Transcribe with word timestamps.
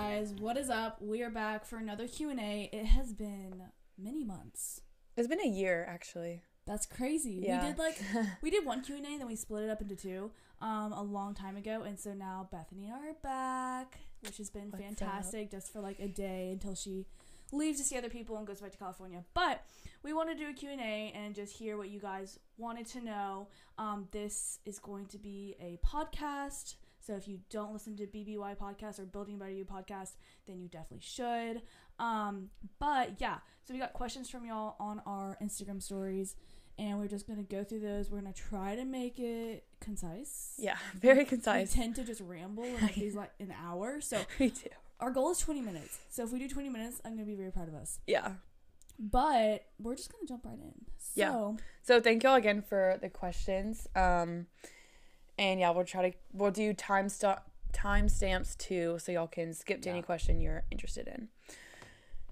guys, 0.00 0.32
what 0.40 0.56
is 0.56 0.70
up? 0.70 0.96
We 1.02 1.22
are 1.22 1.28
back 1.28 1.66
for 1.66 1.76
another 1.76 2.08
Q&A. 2.08 2.70
It 2.72 2.86
has 2.86 3.12
been 3.12 3.64
many 3.98 4.24
months. 4.24 4.80
It's 5.14 5.28
been 5.28 5.42
a 5.42 5.46
year 5.46 5.84
actually. 5.86 6.40
That's 6.66 6.86
crazy. 6.86 7.42
Yeah. 7.42 7.60
We 7.60 7.68
did 7.68 7.78
like 7.78 8.00
we 8.42 8.50
did 8.50 8.64
one 8.64 8.80
Q&A 8.80 9.02
then 9.02 9.26
we 9.26 9.36
split 9.36 9.64
it 9.64 9.68
up 9.70 9.82
into 9.82 9.94
two 9.94 10.30
um 10.62 10.94
a 10.94 11.02
long 11.02 11.34
time 11.34 11.58
ago 11.58 11.82
and 11.82 12.00
so 12.00 12.14
now 12.14 12.48
Bethany 12.50 12.86
and 12.86 12.94
I 12.94 13.08
are 13.08 13.14
back, 13.22 13.98
which 14.22 14.38
has 14.38 14.48
been 14.48 14.70
What's 14.70 14.82
fantastic 14.82 15.50
just 15.50 15.70
for 15.70 15.80
like 15.80 16.00
a 16.00 16.08
day 16.08 16.48
until 16.50 16.74
she 16.74 17.04
leaves 17.52 17.78
to 17.78 17.84
see 17.84 17.98
other 17.98 18.08
people 18.08 18.38
and 18.38 18.46
goes 18.46 18.62
back 18.62 18.72
to 18.72 18.78
California. 18.78 19.22
But 19.34 19.66
we 20.02 20.14
want 20.14 20.30
to 20.30 20.34
do 20.34 20.48
a 20.48 20.54
Q&A 20.54 21.12
and 21.14 21.34
just 21.34 21.58
hear 21.58 21.76
what 21.76 21.90
you 21.90 22.00
guys 22.00 22.38
wanted 22.56 22.86
to 22.86 23.04
know. 23.04 23.48
Um 23.76 24.08
this 24.12 24.60
is 24.64 24.78
going 24.78 25.06
to 25.08 25.18
be 25.18 25.56
a 25.60 25.78
podcast. 25.86 26.76
So 27.00 27.14
if 27.16 27.26
you 27.26 27.40
don't 27.50 27.72
listen 27.72 27.96
to 27.96 28.06
BBY 28.06 28.56
podcast 28.58 28.98
or 28.98 29.04
Building 29.06 29.38
Better 29.38 29.50
You 29.50 29.64
podcast, 29.64 30.12
then 30.46 30.60
you 30.60 30.68
definitely 30.68 31.00
should. 31.00 31.62
Um, 31.98 32.50
but 32.78 33.20
yeah, 33.20 33.38
so 33.64 33.72
we 33.74 33.80
got 33.80 33.92
questions 33.94 34.28
from 34.30 34.44
y'all 34.44 34.76
on 34.78 35.00
our 35.06 35.36
Instagram 35.42 35.82
stories, 35.82 36.36
and 36.78 36.98
we're 36.98 37.08
just 37.08 37.26
gonna 37.26 37.42
go 37.42 37.64
through 37.64 37.80
those. 37.80 38.10
We're 38.10 38.20
gonna 38.20 38.32
try 38.32 38.76
to 38.76 38.84
make 38.84 39.18
it 39.18 39.64
concise. 39.80 40.54
Yeah, 40.58 40.76
very 40.94 41.24
concise. 41.24 41.74
We 41.74 41.82
tend 41.82 41.96
to 41.96 42.04
just 42.04 42.20
ramble 42.20 42.64
in 42.64 42.80
like 42.80 42.94
these 42.94 43.14
like 43.14 43.32
an 43.40 43.54
hour. 43.62 44.00
So 44.00 44.18
Me 44.38 44.50
too. 44.50 44.68
our 45.00 45.10
goal 45.10 45.30
is 45.30 45.38
20 45.38 45.60
minutes. 45.62 45.98
So 46.10 46.24
if 46.24 46.32
we 46.32 46.38
do 46.38 46.48
20 46.48 46.68
minutes, 46.68 47.00
I'm 47.04 47.14
gonna 47.14 47.26
be 47.26 47.34
very 47.34 47.50
proud 47.52 47.68
of 47.68 47.74
us. 47.74 47.98
Yeah. 48.06 48.32
But 48.98 49.64
we're 49.78 49.94
just 49.94 50.12
gonna 50.12 50.26
jump 50.26 50.44
right 50.44 50.58
in. 50.58 50.74
So 50.98 51.12
Yeah. 51.14 51.52
So 51.82 52.00
thank 52.00 52.22
y'all 52.22 52.34
again 52.34 52.60
for 52.62 52.98
the 53.00 53.08
questions. 53.08 53.88
Um, 53.96 54.46
and 55.38 55.60
yeah, 55.60 55.70
we'll 55.70 55.84
try 55.84 56.10
to 56.10 56.16
we'll 56.32 56.50
do 56.50 56.72
time 56.72 57.08
st- 57.08 57.38
time 57.72 58.08
stamps 58.08 58.54
too, 58.56 58.98
so 58.98 59.12
y'all 59.12 59.26
can 59.26 59.54
skip 59.54 59.82
to 59.82 59.90
any 59.90 60.02
question 60.02 60.40
you're 60.40 60.64
interested 60.70 61.08
in. 61.08 61.28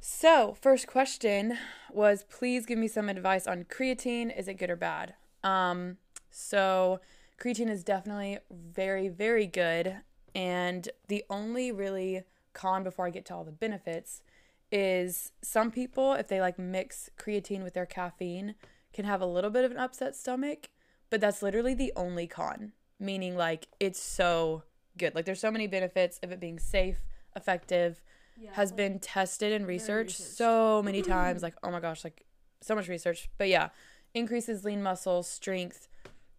So 0.00 0.56
first 0.60 0.86
question 0.86 1.58
was, 1.92 2.24
please 2.24 2.66
give 2.66 2.78
me 2.78 2.88
some 2.88 3.08
advice 3.08 3.46
on 3.46 3.64
creatine. 3.64 4.36
Is 4.36 4.48
it 4.48 4.54
good 4.54 4.70
or 4.70 4.76
bad? 4.76 5.14
Um, 5.42 5.96
so 6.30 7.00
creatine 7.40 7.70
is 7.70 7.84
definitely 7.84 8.38
very 8.50 9.08
very 9.08 9.46
good, 9.46 9.98
and 10.34 10.88
the 11.08 11.24
only 11.28 11.72
really 11.72 12.22
con 12.52 12.82
before 12.82 13.06
I 13.06 13.10
get 13.10 13.24
to 13.26 13.34
all 13.34 13.44
the 13.44 13.52
benefits 13.52 14.22
is 14.70 15.32
some 15.40 15.70
people 15.70 16.12
if 16.12 16.28
they 16.28 16.40
like 16.40 16.58
mix 16.58 17.08
creatine 17.18 17.62
with 17.62 17.74
their 17.74 17.86
caffeine 17.86 18.54
can 18.92 19.04
have 19.04 19.20
a 19.20 19.26
little 19.26 19.50
bit 19.50 19.64
of 19.64 19.70
an 19.70 19.76
upset 19.76 20.16
stomach, 20.16 20.68
but 21.10 21.20
that's 21.20 21.42
literally 21.42 21.74
the 21.74 21.92
only 21.96 22.26
con, 22.26 22.72
meaning 22.98 23.36
like 23.36 23.68
it's 23.80 24.00
so 24.00 24.62
good. 24.96 25.14
Like 25.14 25.24
there's 25.24 25.40
so 25.40 25.50
many 25.50 25.66
benefits 25.66 26.18
of 26.22 26.32
it 26.32 26.40
being 26.40 26.58
safe, 26.58 26.98
effective, 27.36 28.02
yeah, 28.40 28.50
has 28.54 28.70
like- 28.70 28.76
been 28.76 28.98
tested 28.98 29.52
and 29.52 29.66
researched 29.66 30.18
researched. 30.18 30.36
so 30.36 30.82
many 30.82 31.02
times. 31.02 31.42
Like, 31.42 31.54
oh 31.62 31.70
my 31.70 31.80
gosh, 31.80 32.04
like 32.04 32.24
so 32.60 32.74
much 32.74 32.88
research. 32.88 33.28
But 33.38 33.48
yeah, 33.48 33.68
increases 34.14 34.64
lean 34.64 34.82
muscle, 34.82 35.22
strength, 35.22 35.88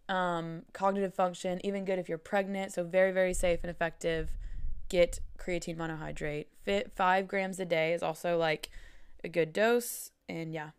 um, 0.10 0.64
cognitive 0.74 1.14
function, 1.14 1.64
even 1.66 1.86
good 1.86 2.00
if 2.00 2.10
you're 2.10 2.18
pregnant. 2.18 2.74
So 2.74 2.84
very, 2.84 3.12
very 3.12 3.34
safe 3.34 3.60
and 3.64 3.70
effective. 3.70 4.30
Get 4.90 5.20
creatine 5.38 5.78
monohydrate. 5.78 6.48
Fit 6.64 6.92
five 6.96 7.28
grams 7.28 7.60
a 7.60 7.66
day 7.66 7.94
is 7.94 8.02
also 8.02 8.38
like 8.38 8.70
a 9.24 9.30
good 9.30 9.54
dose. 9.54 10.12
And 10.28 10.52
yeah, 10.54 10.64
Yeah, 10.66 10.70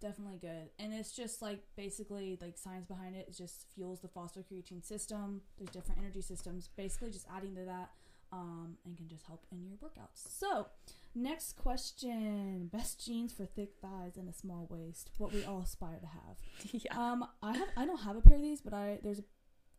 definitely 0.00 0.38
good. 0.38 0.70
And 0.78 0.92
it's 0.92 1.12
just 1.12 1.42
like 1.42 1.60
basically 1.76 2.38
like 2.40 2.56
science 2.58 2.86
behind 2.86 3.14
it. 3.16 3.26
It 3.28 3.36
just 3.36 3.66
fuels 3.74 4.00
the 4.00 4.08
phosphocreatine 4.08 4.84
system. 4.84 5.42
There's 5.58 5.70
different 5.70 6.00
energy 6.00 6.22
systems. 6.22 6.68
Basically, 6.76 7.10
just 7.10 7.26
adding 7.34 7.54
to 7.56 7.64
that, 7.66 7.90
um, 8.32 8.76
and 8.84 8.96
can 8.96 9.08
just 9.08 9.26
help 9.26 9.44
in 9.52 9.64
your 9.66 9.76
workouts. 9.76 10.26
So, 10.28 10.66
next 11.14 11.56
question: 11.56 12.68
best 12.72 13.04
jeans 13.04 13.32
for 13.32 13.44
thick 13.46 13.74
thighs 13.82 14.16
and 14.16 14.28
a 14.28 14.32
small 14.32 14.66
waist. 14.70 15.10
What 15.18 15.32
we 15.32 15.44
all 15.44 15.60
aspire 15.62 16.00
to 16.00 16.06
have. 16.06 16.72
yeah, 16.72 16.96
Um, 16.96 17.26
I 17.42 17.56
have 17.56 17.68
I 17.76 17.84
don't 17.86 18.00
have 18.00 18.16
a 18.16 18.20
pair 18.20 18.36
of 18.36 18.42
these, 18.42 18.60
but 18.60 18.72
I 18.74 18.98
there's 19.02 19.18
a 19.20 19.24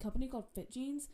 company 0.01 0.27
called 0.27 0.45
Fit 0.55 0.71
Jeans, 0.71 1.07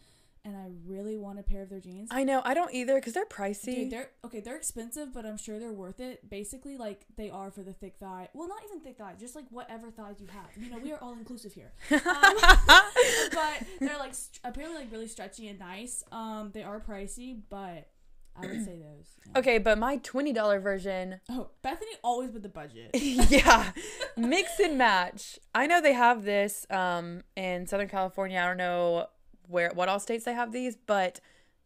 and 0.48 0.56
I 0.56 0.68
really 0.86 1.18
want 1.18 1.40
a 1.40 1.44
pair 1.44 1.62
of 1.62 1.70
their 1.70 1.82
jeans. 1.82 2.08
I 2.12 2.24
know. 2.24 2.42
I 2.46 2.54
don't 2.54 2.74
either 2.74 2.96
because 2.96 3.14
they're 3.14 3.26
pricey. 3.26 3.76
Dude, 3.76 3.92
they're 3.92 4.10
okay. 4.24 4.40
They're 4.40 4.56
expensive, 4.56 5.14
but 5.14 5.26
I'm 5.26 5.38
sure 5.38 5.60
they're 5.60 5.74
worth 5.74 6.00
it. 6.00 6.30
Basically, 6.30 6.78
like 6.78 7.06
they 7.18 7.30
are 7.30 7.52
for 7.52 7.64
the 7.64 7.74
thick 7.74 7.96
thigh. 8.00 8.30
Well, 8.34 8.48
not 8.48 8.60
even 8.66 8.80
thick 8.80 8.98
thighs, 8.98 9.16
just 9.20 9.36
like 9.36 9.46
whatever 9.50 9.92
thighs 9.92 10.22
you 10.22 10.28
have. 10.28 10.48
You 10.58 10.72
know, 10.72 10.78
we 10.82 10.94
are 10.94 11.00
all 11.00 11.14
inclusive 11.14 11.54
here. 11.54 11.74
Um, 11.92 12.36
but 13.34 13.64
they're 13.82 13.98
like 13.98 14.14
st- 14.14 14.40
apparently 14.44 14.80
like 14.80 14.92
really 14.92 15.08
stretchy 15.08 15.48
and 15.50 15.60
nice. 15.60 16.04
Um, 16.12 16.52
they 16.54 16.64
are 16.64 16.80
pricey, 16.80 17.42
but 17.50 17.90
I 18.36 18.46
would 18.46 18.64
say 18.64 18.78
those. 18.78 19.08
yeah. 19.26 19.40
okay, 19.40 19.58
but 19.58 19.78
my 19.78 19.98
twenty 19.98 20.32
dollar 20.32 20.60
version 20.60 21.20
Oh, 21.30 21.50
Bethany 21.62 21.92
always 22.04 22.32
with 22.32 22.44
the 22.44 22.50
budget. 22.50 22.92
yeah 22.94 23.72
mix 24.16 24.60
and 24.60 24.78
match 24.78 25.38
i 25.54 25.66
know 25.68 25.80
they 25.82 25.94
have 25.94 26.24
this 26.24 26.66
um 26.70 27.22
in 27.36 27.66
southern 27.68 27.88
california 27.88 28.40
i 28.40 28.46
don't 28.46 28.58
know 28.58 29.08
where 29.48 29.72
what 29.74 29.90
all 29.90 30.00
states 30.00 30.26
they 30.26 30.34
have 30.34 30.52
these 30.52 30.76
but 30.76 31.20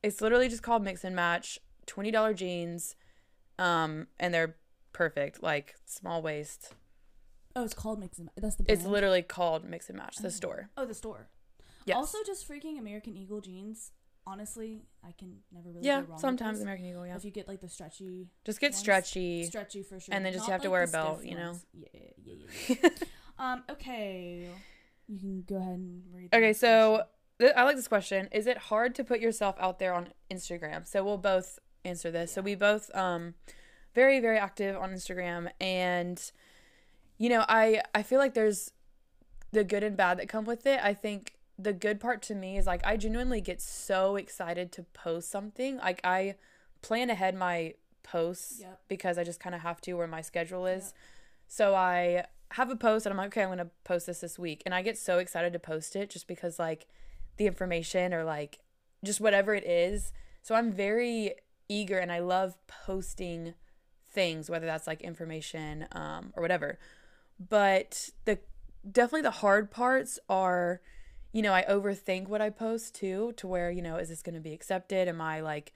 it's 0.04 0.22
literally 0.22 0.48
just 0.50 0.64
called 0.64 0.84
mix 0.84 1.04
and 1.04 1.16
match 1.16 1.60
$20 1.88 2.36
jeans 2.36 2.96
um 3.60 4.08
and 4.20 4.34
they're 4.34 4.56
perfect 4.94 5.42
like 5.44 5.76
small 5.86 6.22
waist 6.22 6.74
Oh, 7.54 7.66
it's 7.66 7.74
called 7.74 8.00
Mix 8.00 8.18
and 8.18 8.28
Ma- 8.28 8.32
That's 8.38 8.56
the. 8.56 8.72
it's 8.72 8.86
literally 8.86 9.22
called 9.22 9.66
mix 9.66 9.90
and 9.90 9.98
match 9.98 10.16
the 10.18 10.28
Oh. 10.28 10.32
store 10.32 10.70
Oh, 10.78 10.86
the 10.86 10.94
store. 10.94 11.28
yes 11.86 11.98
Also, 11.98 12.18
just 12.26 12.48
freaking 12.48 12.80
American 12.80 13.18
Eagle 13.18 13.42
jeans. 13.42 13.92
Honestly, 14.26 14.84
I 15.04 15.12
can 15.18 15.40
never 15.52 15.70
really. 15.72 15.86
yeah 15.86 16.04
sometimes 16.18 16.62
american 16.62 16.86
eagle 16.86 17.06
yeah 17.08 17.16
If 17.18 17.26
you 17.26 17.32
get 17.32 17.48
like 17.50 17.60
the 17.60 17.68
stretchy, 17.68 18.30
just 18.46 18.62
get 18.62 18.68
ones, 18.72 18.80
stretchy 18.80 19.46
stretchy 19.46 19.82
for 19.84 20.00
sure, 20.00 20.14
And 20.16 20.24
then 20.24 20.32
just 20.32 20.48
Not 20.48 20.52
have 20.54 20.62
to 20.62 20.68
like 20.70 20.72
wear 20.74 20.84
a 20.84 20.88
belt, 20.88 21.26
you 21.26 21.36
know? 21.36 21.58
Yeah, 21.74 21.88
yeah, 22.24 22.34
yeah. 22.70 22.76
yeah. 22.84 22.90
um. 23.40 23.64
Okay. 23.70 24.48
You 25.08 25.20
can 25.20 25.42
go 25.42 25.56
ahead 25.58 25.74
and 25.74 26.04
read. 26.14 26.30
Okay, 26.34 26.54
so 26.54 26.68
question. 26.98 27.06
I 27.44 27.64
like 27.64 27.76
this 27.76 27.88
question. 27.88 28.28
Is 28.32 28.48
it 28.48 28.58
hard 28.58 28.96
to 28.96 29.04
put 29.04 29.20
yourself 29.20 29.56
out 29.60 29.80
there 29.80 29.94
on 29.94 30.10
Instagram? 30.32 30.88
So 30.88 31.04
we'll 31.04 31.18
both 31.18 31.60
answer 31.84 32.12
this. 32.12 32.32
So 32.34 32.42
we 32.42 32.56
both 32.56 32.94
um 32.96 33.34
very 33.94 34.20
very 34.20 34.38
active 34.38 34.76
on 34.78 34.92
Instagram 34.92 35.50
and 35.60 36.32
you 37.18 37.30
know, 37.30 37.46
I 37.48 37.82
I 37.94 38.04
feel 38.04 38.20
like 38.20 38.34
there's 38.34 38.72
the 39.52 39.64
good 39.64 39.84
and 39.84 39.98
bad 39.98 40.18
that 40.20 40.30
come 40.30 40.46
with 40.46 40.66
it. 40.66 40.80
I 40.84 40.94
think 40.94 41.34
the 41.60 41.74
good 41.74 42.00
part 42.00 42.22
to 42.24 42.36
me 42.36 42.58
is 42.58 42.66
like 42.66 42.82
I 42.86 42.98
genuinely 42.98 43.42
get 43.42 43.62
so 43.62 44.16
excited 44.16 44.72
to 44.74 44.84
post 44.94 45.30
something. 45.30 45.78
Like 45.78 46.02
I 46.04 46.36
plan 46.82 47.10
ahead 47.10 47.36
my 47.36 47.76
posts 48.04 48.62
Yep. 48.62 48.82
because 48.88 49.18
I 49.18 49.24
just 49.24 49.40
kind 49.40 49.54
of 49.54 49.62
have 49.62 49.80
to 49.82 49.94
where 49.94 50.08
my 50.08 50.22
schedule 50.22 50.66
is. 50.66 50.94
So 51.48 51.76
I 51.76 52.26
have 52.52 52.70
a 52.70 52.76
post 52.76 53.06
and 53.06 53.14
I'm 53.14 53.18
like, 53.18 53.28
okay, 53.28 53.44
I'm 53.44 53.50
going 53.50 53.60
to 53.60 53.70
post 53.84 54.08
this 54.08 54.22
this 54.22 54.40
week. 54.40 54.64
And 54.66 54.74
I 54.74 54.82
get 54.82 54.98
so 54.98 55.20
excited 55.20 55.54
to 55.54 55.60
post 55.60 55.96
it 55.96 56.10
just 56.10 56.28
because 56.28 56.58
like 56.58 56.88
the 57.42 57.48
information 57.48 58.14
or 58.14 58.24
like 58.24 58.60
just 59.04 59.20
whatever 59.20 59.54
it 59.54 59.66
is. 59.66 60.14
So 60.42 60.56
I'm 60.56 60.72
very 60.72 61.34
eager 61.68 61.98
and 61.98 62.12
I 62.12 62.20
love 62.20 62.56
posting 62.68 63.54
things, 64.10 64.50
whether 64.50 64.66
that's 64.66 64.88
like 64.88 65.02
information 65.02 65.88
um, 65.92 66.34
or 66.36 66.42
whatever. 66.42 66.78
But 67.40 68.10
the 68.26 68.40
definitely 68.90 69.24
the 69.24 69.32
hard 69.32 69.72
parts 69.72 70.20
are, 70.30 70.82
you 71.32 71.42
know, 71.42 71.54
I 71.54 71.64
overthink 71.64 72.28
what 72.28 72.42
I 72.42 72.50
post 72.50 72.96
too, 72.96 73.34
to 73.38 73.48
where, 73.48 73.72
you 73.72 73.82
know, 73.82 73.98
is 73.98 74.10
this 74.10 74.22
going 74.22 74.36
to 74.36 74.42
be 74.42 74.54
accepted? 74.54 75.08
Am 75.08 75.22
I 75.22 75.42
like 75.42 75.74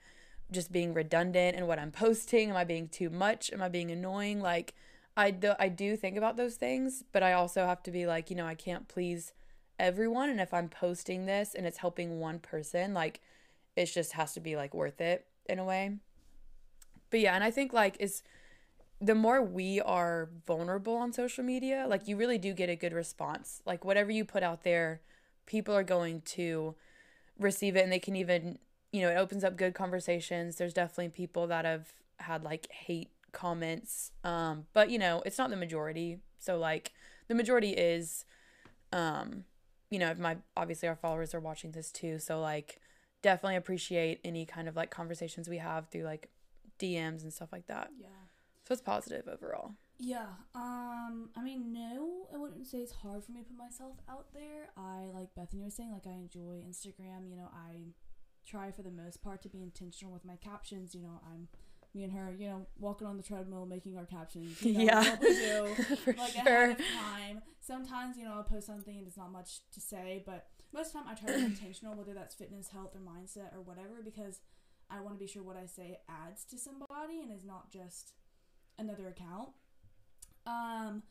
just 0.52 0.70
being 0.70 0.94
redundant 0.94 1.56
in 1.56 1.66
what 1.66 1.78
I'm 1.78 1.90
posting? 1.90 2.50
Am 2.50 2.56
I 2.56 2.64
being 2.64 2.88
too 2.88 3.10
much? 3.10 3.52
Am 3.52 3.62
I 3.62 3.68
being 3.68 3.90
annoying? 3.90 4.40
Like, 4.40 4.74
I 5.16 5.30
do, 5.30 5.54
I 5.58 5.68
do 5.68 5.96
think 5.96 6.16
about 6.16 6.36
those 6.36 6.56
things, 6.56 7.02
but 7.10 7.22
I 7.22 7.32
also 7.32 7.66
have 7.66 7.82
to 7.84 7.90
be 7.90 8.06
like, 8.06 8.28
you 8.28 8.36
know, 8.36 8.46
I 8.46 8.54
can't 8.54 8.86
please 8.86 9.32
everyone. 9.78 10.30
And 10.30 10.40
if 10.40 10.52
I'm 10.54 10.68
posting 10.68 11.26
this 11.26 11.54
and 11.54 11.66
it's 11.66 11.78
helping 11.78 12.18
one 12.18 12.38
person, 12.38 12.94
like, 12.94 13.20
it 13.76 13.86
just 13.86 14.12
has 14.12 14.32
to 14.34 14.40
be 14.40 14.56
like 14.56 14.74
worth 14.74 15.00
it 15.00 15.26
in 15.46 15.58
a 15.58 15.64
way. 15.64 15.96
But 17.10 17.20
yeah, 17.20 17.34
and 17.34 17.44
I 17.44 17.50
think 17.50 17.72
like 17.72 17.96
is 18.00 18.22
the 19.00 19.14
more 19.14 19.42
we 19.42 19.80
are 19.82 20.30
vulnerable 20.46 20.96
on 20.96 21.12
social 21.12 21.44
media, 21.44 21.86
like 21.88 22.08
you 22.08 22.16
really 22.16 22.38
do 22.38 22.52
get 22.52 22.70
a 22.70 22.76
good 22.76 22.92
response. 22.92 23.60
Like 23.66 23.84
whatever 23.84 24.10
you 24.10 24.24
put 24.24 24.42
out 24.42 24.64
there, 24.64 25.02
people 25.44 25.74
are 25.74 25.84
going 25.84 26.22
to 26.22 26.74
receive 27.38 27.76
it 27.76 27.82
and 27.82 27.92
they 27.92 27.98
can 27.98 28.16
even, 28.16 28.58
you 28.92 29.02
know, 29.02 29.10
it 29.10 29.16
opens 29.16 29.44
up 29.44 29.56
good 29.56 29.74
conversations. 29.74 30.56
There's 30.56 30.72
definitely 30.72 31.10
people 31.10 31.46
that 31.48 31.66
have 31.66 31.92
had 32.18 32.42
like 32.42 32.70
hate 32.70 33.10
comments. 33.32 34.12
Um, 34.24 34.66
but 34.72 34.90
you 34.90 34.98
know, 34.98 35.22
it's 35.26 35.36
not 35.38 35.50
the 35.50 35.56
majority. 35.56 36.20
So 36.38 36.56
like 36.58 36.92
the 37.28 37.34
majority 37.34 37.70
is 37.70 38.24
um, 38.92 39.44
you 39.90 39.98
know, 39.98 40.10
if 40.10 40.18
my 40.18 40.36
obviously 40.56 40.88
our 40.88 40.96
followers 40.96 41.34
are 41.34 41.40
watching 41.40 41.72
this 41.72 41.90
too. 41.90 42.18
So 42.18 42.40
like 42.40 42.80
definitely 43.22 43.56
appreciate 43.56 44.20
any 44.24 44.46
kind 44.46 44.68
of 44.68 44.76
like 44.76 44.90
conversations 44.90 45.48
we 45.48 45.58
have 45.58 45.88
through 45.88 46.04
like 46.04 46.28
DMs 46.78 47.22
and 47.22 47.32
stuff 47.32 47.48
like 47.52 47.66
that. 47.66 47.90
Yeah. 47.98 48.08
So 48.66 48.72
it's 48.72 48.82
positive 48.82 49.28
overall. 49.28 49.74
Yeah. 49.98 50.26
Um. 50.54 51.30
I 51.36 51.42
mean, 51.42 51.72
no, 51.72 52.26
I 52.34 52.36
wouldn't 52.36 52.66
say 52.66 52.78
it's 52.78 52.92
hard 52.92 53.24
for 53.24 53.32
me 53.32 53.40
to 53.40 53.46
put 53.46 53.56
myself 53.56 53.96
out 54.08 54.26
there. 54.34 54.68
I 54.76 55.10
like 55.14 55.34
Bethany 55.34 55.62
was 55.62 55.74
saying, 55.74 55.92
like 55.92 56.06
I 56.06 56.16
enjoy 56.16 56.62
Instagram. 56.68 57.30
You 57.30 57.36
know, 57.36 57.48
I 57.54 57.92
try 58.46 58.70
for 58.70 58.82
the 58.82 58.90
most 58.90 59.22
part 59.22 59.42
to 59.42 59.48
be 59.48 59.62
intentional 59.62 60.12
with 60.12 60.24
my 60.24 60.36
captions. 60.36 60.94
You 60.94 61.02
know, 61.02 61.20
I'm 61.24 61.48
me 61.96 62.04
and 62.04 62.12
her, 62.12 62.34
you 62.38 62.48
know, 62.48 62.66
walking 62.78 63.06
on 63.06 63.16
the 63.16 63.22
treadmill 63.22 63.66
making 63.66 63.96
our 63.96 64.04
captions. 64.04 64.58
You 64.62 64.74
know, 64.74 64.84
Yeah. 64.84 65.16
we 65.20 65.34
do 65.34 65.74
For 66.04 66.12
like 66.12 66.32
sure. 66.34 66.62
ahead 66.64 66.70
of 66.80 66.86
time. 66.86 67.42
Sometimes, 67.60 68.16
you 68.16 68.24
know, 68.24 68.34
I'll 68.34 68.42
post 68.44 68.66
something 68.66 68.96
and 68.96 69.06
there's 69.06 69.16
not 69.16 69.32
much 69.32 69.60
to 69.72 69.80
say, 69.80 70.22
but 70.26 70.46
most 70.72 70.88
of 70.88 70.92
the 70.92 70.98
time 71.00 71.08
I 71.08 71.14
try 71.14 71.30
to 71.32 71.38
be 71.38 71.44
intentional, 71.54 71.94
whether 71.94 72.14
that's 72.14 72.34
fitness, 72.34 72.68
health, 72.68 72.94
or 72.94 73.00
mindset 73.00 73.54
or 73.54 73.62
whatever, 73.62 74.02
because 74.04 74.40
I 74.90 75.00
want 75.00 75.14
to 75.16 75.18
be 75.18 75.26
sure 75.26 75.42
what 75.42 75.56
I 75.56 75.66
say 75.66 75.98
adds 76.08 76.44
to 76.46 76.58
somebody 76.58 77.20
and 77.22 77.32
is 77.32 77.44
not 77.44 77.72
just 77.72 78.12
another 78.78 79.08
account. 79.08 79.48
Um, 80.46 81.02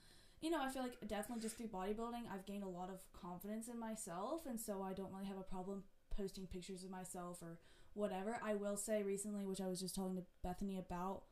you 0.41 0.49
know, 0.49 0.61
I 0.61 0.69
feel 0.69 0.83
like 0.83 0.95
definitely 1.07 1.41
just 1.41 1.57
through 1.57 1.67
bodybuilding, 1.67 2.23
I've 2.33 2.45
gained 2.45 2.63
a 2.63 2.69
lot 2.69 2.89
of 2.89 3.01
confidence 3.19 3.67
in 3.67 3.79
myself, 3.79 4.45
and 4.45 4.59
so 4.59 4.81
I 4.81 4.93
don't 4.93 5.11
really 5.11 5.25
have 5.25 5.37
a 5.37 5.43
problem 5.43 5.83
posting 6.15 6.45
pictures 6.47 6.83
of 6.83 6.89
myself 6.91 7.41
or 7.41 7.57
whatever. 7.95 8.39
I 8.43 8.53
will 8.53 8.77
say 8.77 9.01
recently, 9.01 9.45
which 9.45 9.61
I 9.61 9.67
was 9.67 9.79
just 9.79 9.95
talking 9.95 10.17
to 10.17 10.23
Bethany 10.43 10.77
about, 10.77 11.23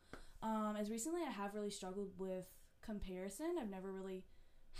um, 0.41 0.75
is 0.79 0.89
recently 0.89 1.21
I 1.21 1.29
have 1.29 1.53
really 1.53 1.69
struggled 1.69 2.11
with 2.17 2.47
comparison. 2.81 3.55
I've 3.61 3.69
never 3.69 3.91
really 3.91 4.23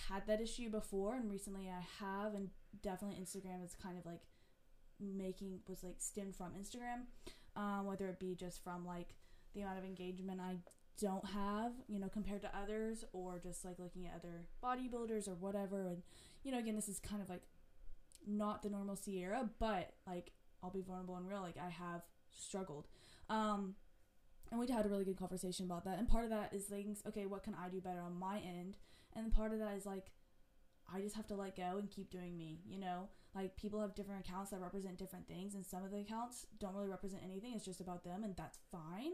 had 0.10 0.26
that 0.28 0.42
issue 0.42 0.70
before, 0.70 1.16
and 1.16 1.30
recently 1.30 1.70
I 1.70 1.84
have, 2.04 2.34
and 2.34 2.50
definitely 2.82 3.18
Instagram 3.22 3.64
is 3.64 3.76
kind 3.76 3.98
of 3.98 4.06
like 4.06 4.22
making 5.00 5.60
was 5.68 5.84
like 5.84 5.96
stemmed 6.00 6.36
from 6.36 6.54
Instagram, 6.60 7.04
um, 7.56 7.86
whether 7.86 8.08
it 8.08 8.20
be 8.20 8.34
just 8.34 8.64
from 8.64 8.86
like 8.86 9.16
the 9.54 9.62
amount 9.62 9.78
of 9.78 9.86
engagement 9.86 10.42
I 10.42 10.58
don't 11.00 11.26
have, 11.26 11.74
you 11.88 12.00
know, 12.00 12.10
compared 12.10 12.42
to 12.42 12.58
others, 12.58 13.04
or 13.14 13.40
just 13.40 13.66
like 13.66 13.78
looking 13.78 14.06
at 14.06 14.16
other 14.16 14.48
bodybuilders 14.64 15.28
or 15.28 15.36
whatever. 15.36 15.88
And 15.88 16.02
you 16.44 16.52
know, 16.52 16.60
again, 16.60 16.76
this 16.76 16.90
is 16.90 17.00
kind 17.00 17.22
of 17.22 17.30
like 17.30 17.44
not 18.26 18.64
the 18.64 18.70
normal 18.70 18.96
Sierra, 18.96 19.50
but 19.60 19.94
like 20.08 20.32
I'll 20.64 20.72
be 20.72 20.82
vulnerable 20.82 21.16
and 21.16 21.28
real. 21.28 21.42
Like 21.42 21.58
I 21.58 21.70
have 21.70 22.02
struggled. 22.32 22.88
Um, 23.30 23.76
and 24.52 24.60
we 24.60 24.68
had 24.68 24.86
a 24.86 24.90
really 24.90 25.06
good 25.06 25.18
conversation 25.18 25.66
about 25.66 25.84
that. 25.86 25.98
And 25.98 26.08
part 26.08 26.24
of 26.24 26.30
that 26.30 26.54
is 26.54 26.66
things, 26.66 27.02
okay, 27.08 27.26
what 27.26 27.44
can 27.44 27.56
I 27.56 27.70
do 27.70 27.82
better 27.82 28.02
on 28.02 28.18
my 28.18 28.38
end? 28.38 28.78
And 29.16 29.34
part 29.34 29.52
of 29.52 29.60
that 29.60 29.74
is 29.76 29.86
like, 29.86 30.12
I 30.94 31.02
just 31.02 31.16
have 31.16 31.28
to 31.28 31.36
let 31.36 31.56
go 31.56 31.78
and 31.78 31.90
keep 31.90 32.12
doing 32.12 32.38
me, 32.38 32.60
you 32.68 32.80
know? 32.80 33.10
Like 33.34 33.56
people 33.58 33.82
have 33.82 33.96
different 33.96 34.26
accounts 34.26 34.52
that 34.52 34.62
represent 34.62 34.98
different 34.98 35.28
things, 35.28 35.56
and 35.56 35.66
some 35.66 35.84
of 35.84 35.92
the 35.92 36.02
accounts 36.02 36.46
don't 36.60 36.76
really 36.76 36.88
represent 36.88 37.24
anything. 37.24 37.54
It's 37.56 37.66
just 37.66 37.82
about 37.82 38.04
them, 38.04 38.24
and 38.24 38.36
that's 38.36 38.60
fine. 38.72 39.14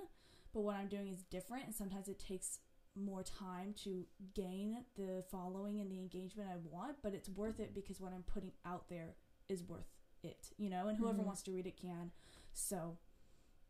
But 0.54 0.62
what 0.62 0.75
I'm 0.75 0.88
doing 0.88 1.07
is 1.07 1.24
different, 1.24 1.66
and 1.66 1.74
sometimes 1.74 2.10
it 2.10 2.19
takes 2.19 2.60
more 2.95 3.24
time 3.24 3.74
to 3.84 4.06
gain 4.36 4.84
the 4.98 5.24
following 5.31 5.80
and 5.80 5.90
the 5.90 6.00
engagement 6.00 6.50
I 6.52 6.57
want, 6.69 6.98
but 7.02 7.13
it's 7.13 7.30
worth 7.30 7.60
it 7.60 7.74
because 7.74 8.02
what 8.02 8.12
I'm 8.12 8.24
putting 8.24 8.52
out 8.66 8.90
there 8.90 9.16
is 9.48 9.63
worth 9.63 9.88
it, 10.24 10.50
you 10.57 10.69
know? 10.69 10.88
And 10.88 10.98
whoever 10.98 11.19
Mhm. 11.21 11.25
wants 11.25 11.42
to 11.44 11.51
read 11.51 11.66
it 11.68 11.77
can. 11.77 12.12
So 12.54 12.98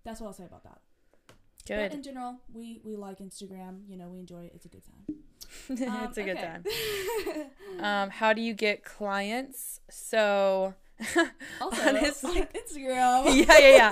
that's 0.03 0.19
what 0.21 0.27
I'll 0.27 0.33
say 0.33 0.45
about 0.45 0.63
that. 0.63 0.79
Good. 1.67 1.89
But 1.89 1.93
in 1.93 2.01
general, 2.03 2.37
we 2.51 2.81
we 2.83 2.95
like 2.95 3.19
Instagram. 3.19 3.87
You 3.87 3.97
know, 3.97 4.07
we 4.09 4.19
enjoy 4.19 4.45
it. 4.45 4.53
It's 4.55 4.65
a 4.65 4.69
good 4.69 4.83
time. 4.83 5.19
it's 5.69 6.17
a 6.17 6.21
Um, 6.21 6.27
good 6.27 6.37
time. 6.37 6.63
Um, 7.79 8.09
how 8.09 8.33
do 8.33 8.41
you 8.41 8.53
get 8.53 8.83
clients? 8.83 9.79
So, 9.89 10.73
also, 11.61 11.87
honestly- 11.89 12.39
like 12.39 12.53
Instagram. 12.53 13.45
yeah, 13.47 13.57
yeah, 13.57 13.69
yeah. 13.75 13.91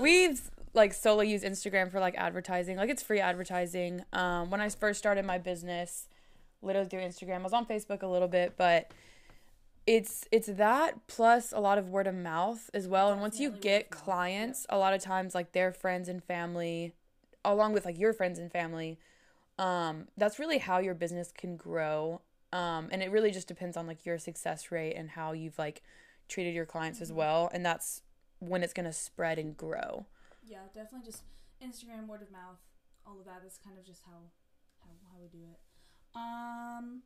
We've 0.00 0.50
like 0.74 0.92
solely 0.94 1.28
used 1.30 1.44
Instagram 1.44 1.90
for 1.90 2.00
like 2.00 2.14
advertising. 2.16 2.76
Like 2.76 2.90
it's 2.90 3.02
free 3.02 3.20
advertising. 3.20 4.04
Um, 4.12 4.50
when 4.50 4.60
I 4.60 4.68
first 4.70 4.98
started 4.98 5.24
my 5.24 5.38
business, 5.38 6.08
literally 6.62 6.88
through 6.88 7.00
Instagram. 7.00 7.40
I 7.40 7.42
was 7.42 7.52
on 7.52 7.66
Facebook 7.66 8.02
a 8.02 8.06
little 8.06 8.28
bit, 8.28 8.54
but 8.56 8.90
it's 9.88 10.26
it's 10.30 10.48
that 10.48 11.06
plus 11.06 11.50
a 11.50 11.58
lot 11.60 11.78
of 11.78 11.88
word 11.88 12.06
of 12.06 12.14
mouth 12.14 12.68
as 12.74 12.86
well. 12.86 13.10
And 13.10 13.22
once 13.22 13.40
you 13.40 13.50
get 13.50 13.86
word 13.86 13.86
of 13.86 13.90
mouth, 13.90 14.04
clients, 14.04 14.66
a 14.68 14.76
lot 14.76 14.92
of 14.92 15.00
times 15.00 15.34
like 15.34 15.52
their 15.52 15.72
friends 15.72 16.10
and 16.10 16.22
family, 16.22 16.92
along 17.42 17.72
with 17.72 17.86
like 17.86 17.98
your 17.98 18.12
friends 18.12 18.38
and 18.38 18.52
family, 18.52 18.98
um, 19.58 20.08
that's 20.18 20.38
really 20.38 20.58
how 20.58 20.78
your 20.78 20.92
business 20.92 21.32
can 21.32 21.56
grow. 21.56 22.20
Um, 22.52 22.90
and 22.92 23.02
it 23.02 23.10
really 23.10 23.30
just 23.30 23.48
depends 23.48 23.78
on 23.78 23.86
like 23.86 24.04
your 24.04 24.18
success 24.18 24.70
rate 24.70 24.92
and 24.92 25.08
how 25.08 25.32
you've 25.32 25.58
like 25.58 25.80
treated 26.28 26.54
your 26.54 26.66
clients 26.66 27.00
as 27.00 27.10
Mhm. 27.10 27.14
well. 27.14 27.50
And 27.54 27.64
that's 27.64 28.02
when 28.40 28.62
it's 28.62 28.74
gonna 28.74 28.92
spread 28.92 29.38
and 29.38 29.56
grow. 29.56 30.04
Yeah, 30.42 30.64
definitely 30.74 31.06
just 31.10 31.22
Instagram, 31.62 32.06
word 32.06 32.20
of 32.20 32.30
mouth, 32.30 32.58
all 33.06 33.18
of 33.18 33.24
that 33.24 33.42
is 33.42 33.58
kind 33.64 33.78
of 33.78 33.86
just 33.86 34.02
how 34.02 34.20
how, 34.80 34.90
how 35.10 35.18
we 35.18 35.28
do 35.28 35.44
it. 35.50 35.58
Um 36.14 37.04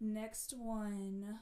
next 0.00 0.54
one, 0.54 1.38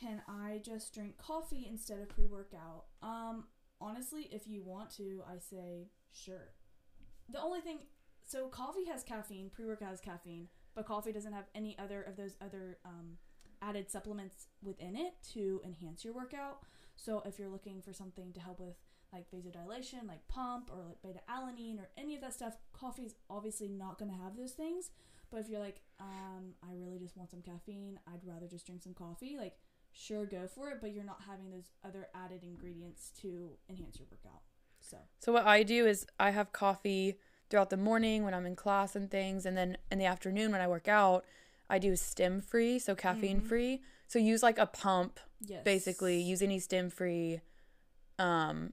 can 0.00 0.22
I 0.28 0.60
just 0.64 0.94
drink 0.94 1.18
coffee 1.18 1.66
instead 1.68 2.00
of 2.00 2.08
pre-workout? 2.08 2.84
Um 3.02 3.44
honestly, 3.80 4.28
if 4.32 4.46
you 4.46 4.62
want 4.62 4.90
to, 4.96 5.22
I 5.28 5.38
say 5.38 5.88
sure. 6.10 6.54
The 7.30 7.40
only 7.40 7.60
thing 7.60 7.78
so 8.24 8.48
coffee 8.48 8.84
has 8.84 9.02
caffeine, 9.02 9.50
pre-workout 9.50 9.88
has 9.88 10.00
caffeine, 10.00 10.48
but 10.74 10.86
coffee 10.86 11.12
doesn't 11.12 11.32
have 11.32 11.46
any 11.54 11.76
other 11.78 12.02
of 12.02 12.16
those 12.16 12.36
other 12.40 12.78
um, 12.84 13.16
added 13.62 13.90
supplements 13.90 14.48
within 14.62 14.96
it 14.96 15.14
to 15.32 15.60
enhance 15.64 16.04
your 16.04 16.14
workout. 16.14 16.58
So 16.96 17.22
if 17.24 17.38
you're 17.38 17.48
looking 17.48 17.80
for 17.80 17.92
something 17.92 18.32
to 18.34 18.40
help 18.40 18.60
with 18.60 18.76
like 19.12 19.30
vasodilation, 19.30 20.06
like 20.06 20.26
pump 20.28 20.70
or 20.70 20.84
like 20.84 21.00
beta 21.02 21.20
alanine 21.30 21.78
or 21.78 21.88
any 21.96 22.14
of 22.14 22.20
that 22.20 22.34
stuff, 22.34 22.58
coffee 22.72 23.04
is 23.04 23.14
obviously 23.30 23.68
not 23.68 23.98
going 23.98 24.10
to 24.10 24.16
have 24.16 24.36
those 24.36 24.52
things. 24.52 24.90
But 25.30 25.40
if 25.40 25.48
you're 25.48 25.60
like, 25.60 25.80
um, 26.00 26.54
I 26.62 26.72
really 26.74 26.98
just 26.98 27.16
want 27.16 27.30
some 27.30 27.42
caffeine, 27.42 27.98
I'd 28.06 28.24
rather 28.24 28.46
just 28.46 28.66
drink 28.66 28.82
some 28.82 28.94
coffee, 28.94 29.36
like, 29.38 29.56
sure, 29.98 30.24
go 30.26 30.46
for 30.46 30.70
it, 30.70 30.78
but 30.80 30.92
you're 30.92 31.04
not 31.04 31.22
having 31.26 31.50
those 31.50 31.70
other 31.84 32.08
added 32.14 32.42
ingredients 32.44 33.10
to 33.20 33.50
enhance 33.68 33.98
your 33.98 34.06
workout. 34.10 34.42
So, 34.80 34.96
So 35.18 35.32
what 35.32 35.44
I 35.46 35.62
do 35.64 35.86
is 35.86 36.06
I 36.20 36.30
have 36.30 36.52
coffee 36.52 37.18
throughout 37.50 37.70
the 37.70 37.76
morning 37.76 38.24
when 38.24 38.32
I'm 38.32 38.46
in 38.46 38.54
class 38.56 38.94
and 38.94 39.10
things, 39.10 39.44
and 39.44 39.56
then 39.56 39.76
in 39.90 39.98
the 39.98 40.04
afternoon 40.04 40.52
when 40.52 40.60
I 40.60 40.68
work 40.68 40.86
out, 40.88 41.24
I 41.68 41.78
do 41.78 41.96
stim 41.96 42.40
free, 42.40 42.78
so 42.78 42.94
caffeine 42.94 43.40
Mhm. 43.42 43.48
free. 43.48 43.82
So 44.06 44.18
use 44.18 44.42
like 44.42 44.56
a 44.58 44.66
pump, 44.66 45.18
yes. 45.40 45.64
basically. 45.64 46.20
Use 46.22 46.40
any 46.42 46.60
stim 46.60 46.88
free, 46.90 47.40
um, 48.18 48.72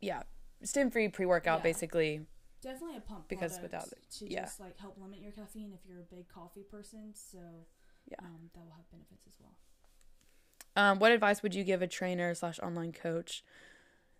yeah, 0.00 0.24
stim 0.62 0.90
free 0.90 1.08
pre 1.08 1.24
workout, 1.26 1.60
Yeah. 1.60 1.62
basically. 1.62 2.26
Definitely 2.60 2.96
a 2.98 3.00
pump 3.00 3.28
Because 3.28 3.58
without 3.60 3.90
it- 3.90 4.10
to 4.18 4.28
yeah. 4.30 4.42
just 4.42 4.60
like 4.60 4.76
help 4.76 4.98
limit 4.98 5.20
your 5.20 5.32
caffeine 5.32 5.72
if 5.72 5.86
you're 5.86 6.00
a 6.00 6.04
big 6.04 6.28
coffee 6.28 6.64
person. 6.64 7.14
So, 7.14 7.66
Yeah. 8.06 8.16
um, 8.20 8.50
that 8.52 8.64
will 8.64 8.72
have 8.72 8.90
benefits 8.90 9.26
as 9.26 9.38
well. 9.40 9.56
Um, 10.76 10.98
what 10.98 11.12
advice 11.12 11.42
would 11.42 11.54
you 11.54 11.64
give 11.64 11.82
a 11.82 11.86
trainer 11.86 12.34
slash 12.34 12.58
online 12.60 12.92
coach? 12.92 13.44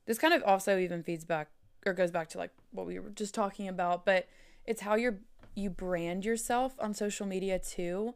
This 0.06 0.18
kind 0.18 0.34
of 0.34 0.42
also 0.42 0.78
even 0.78 1.02
feeds 1.02 1.25
back 1.25 1.48
or 1.86 1.92
goes 1.92 2.10
back 2.10 2.28
to 2.30 2.38
like 2.38 2.50
what 2.72 2.86
we 2.86 2.98
were 2.98 3.10
just 3.10 3.34
talking 3.34 3.68
about, 3.68 4.04
but 4.04 4.28
it's 4.66 4.82
how 4.82 4.94
you're 4.94 5.18
you 5.54 5.70
brand 5.70 6.25
yourself 6.25 6.75
on 6.78 6.94
social 6.94 7.26
media 7.26 7.58
too. 7.58 8.14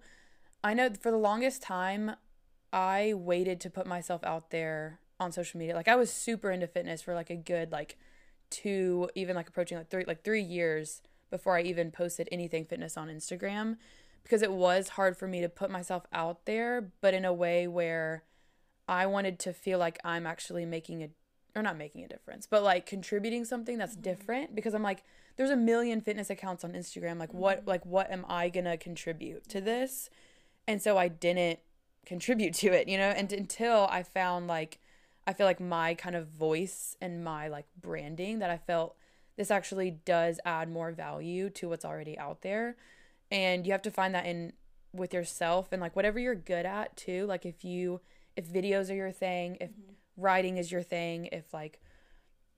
I 0.63 0.75
know 0.75 0.91
for 1.01 1.11
the 1.11 1.17
longest 1.17 1.63
time 1.63 2.13
I 2.73 3.15
waited 3.15 3.61
to 3.61 3.71
put 3.71 3.87
myself 3.87 4.23
out 4.25 4.51
there 4.51 5.01
on 5.21 5.33
social 5.33 5.59
media. 5.59 5.75
Like 5.75 5.89
I 5.89 5.97
was 5.97 6.11
super 6.11 6.51
into 6.51 6.67
fitness 6.67 7.03
for 7.03 7.15
like 7.15 7.31
a 7.31 7.37
good 7.37 7.73
like 7.73 7.97
two 8.51 9.09
even 9.15 9.35
like 9.35 9.49
approaching 9.49 9.79
like 9.79 9.91
three 9.91 10.05
like 10.07 10.23
3 10.23 10.43
years 10.43 11.03
before 11.31 11.57
I 11.57 11.63
even 11.63 11.91
posted 11.91 12.29
anything 12.31 12.65
fitness 12.65 12.97
on 12.97 13.09
Instagram 13.09 13.77
because 14.25 14.43
it 14.43 14.51
was 14.53 14.91
hard 14.91 15.17
for 15.17 15.29
me 15.29 15.41
to 15.41 15.49
put 15.49 15.71
myself 15.71 16.07
out 16.13 16.47
there, 16.47 16.91
but 17.01 17.15
in 17.15 17.25
a 17.25 17.33
way 17.33 17.69
where 17.69 18.25
I 18.89 19.07
wanted 19.07 19.39
to 19.41 19.53
feel 19.53 19.79
like 19.79 19.99
I'm 20.03 20.27
actually 20.27 20.67
making 20.67 21.03
a 21.03 21.11
or 21.57 21.63
not 21.63 21.77
making 21.79 22.03
a 22.03 22.09
difference, 22.09 22.49
but 22.49 22.65
like 22.65 22.85
contributing 22.85 23.45
something 23.45 23.79
that's 23.79 23.95
Mhm. 23.95 24.03
different 24.03 24.55
because 24.57 24.75
I'm 24.75 24.83
like 24.83 25.05
there's 25.37 25.51
a 25.51 25.57
million 25.57 26.01
fitness 26.01 26.29
accounts 26.29 26.65
on 26.65 26.73
Instagram 26.73 27.19
like 27.19 27.33
what 27.33 27.63
Mhm. 27.65 27.69
like 27.69 27.87
what 27.87 28.11
am 28.11 28.27
I 28.29 28.49
going 28.49 28.65
to 28.65 28.77
contribute 28.77 29.49
to 29.51 29.61
this? 29.61 30.11
And 30.67 30.83
so 30.83 30.99
I 30.99 31.07
didn't 31.07 31.61
contribute 32.07 32.55
to 32.55 32.73
it, 32.73 32.89
you 32.89 32.99
know? 32.99 33.11
And 33.11 33.33
until 33.33 33.87
I 33.89 34.03
found 34.03 34.49
like 34.49 34.81
I 35.29 35.33
feel 35.33 35.47
like 35.47 35.61
my 35.61 35.95
kind 35.95 36.17
of 36.17 36.27
voice 36.27 36.97
and 37.01 37.23
my 37.23 37.47
like 37.47 37.67
branding 37.81 38.41
that 38.41 38.51
I 38.51 38.59
felt 38.59 38.97
this 39.37 39.51
actually 39.51 39.93
does 39.93 40.41
add 40.45 40.69
more 40.69 40.91
value 40.91 41.51
to 41.51 41.69
what's 41.69 41.85
already 41.85 42.19
out 42.19 42.43
there. 42.43 42.77
And 43.31 43.67
you 43.67 43.73
have 43.73 43.83
to 43.83 43.91
find 43.91 44.15
that 44.15 44.27
in 44.27 44.53
with 44.93 45.13
yourself 45.13 45.69
and 45.73 45.83
like 45.83 45.97
whatever 45.97 46.19
you're 46.19 46.35
good 46.35 46.67
at 46.67 46.97
too. 46.97 47.27
Like 47.27 47.45
if 47.45 47.65
you 47.65 48.01
if 48.37 48.47
videos 48.49 48.91
are 48.91 48.95
your 48.95 49.13
thing, 49.13 49.57
if 49.61 49.71
Mhm. 49.71 49.95
writing 50.17 50.57
is 50.57 50.71
your 50.73 50.83
thing, 50.83 51.27
if 51.33 51.53
like 51.55 51.81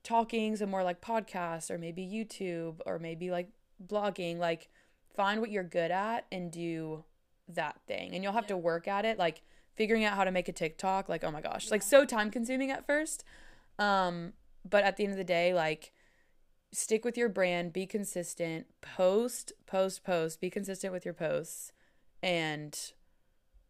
talking's 0.03 0.59
so 0.59 0.65
more 0.65 0.83
like 0.83 1.01
podcasts 1.01 1.69
or 1.69 1.77
maybe 1.77 2.03
YouTube 2.05 2.79
or 2.85 2.97
maybe 2.99 3.29
like 3.29 3.49
blogging, 3.85 4.37
like 4.37 4.69
find 5.15 5.41
what 5.41 5.51
you're 5.51 5.63
good 5.63 5.91
at 5.91 6.25
and 6.31 6.51
do 6.51 7.03
that 7.47 7.79
thing. 7.87 8.13
And 8.13 8.23
you'll 8.23 8.33
have 8.33 8.43
Yeah. 8.45 8.49
to 8.49 8.57
work 8.57 8.87
at 8.87 9.05
it. 9.05 9.17
Like 9.17 9.41
figuring 9.75 10.03
out 10.03 10.15
how 10.15 10.23
to 10.23 10.31
make 10.31 10.47
a 10.47 10.51
TikTok, 10.53 11.09
like 11.09 11.23
oh 11.23 11.31
my 11.31 11.41
gosh, 11.41 11.69
like 11.71 11.81
so 11.81 12.05
time 12.05 12.31
consuming 12.31 12.71
at 12.71 12.85
first. 12.85 13.23
Um, 13.79 14.33
but 14.67 14.83
at 14.83 14.97
the 14.97 15.03
end 15.03 15.11
of 15.13 15.17
the 15.17 15.23
day, 15.23 15.53
like 15.53 15.91
stick 16.71 17.05
with 17.05 17.17
your 17.17 17.29
brand, 17.29 17.73
be 17.73 17.85
consistent, 17.85 18.67
post, 18.81 19.53
post, 19.65 20.03
post, 20.03 20.41
be 20.41 20.49
consistent 20.49 20.93
with 20.93 21.05
your 21.05 21.13
posts 21.13 21.71
and 22.21 22.93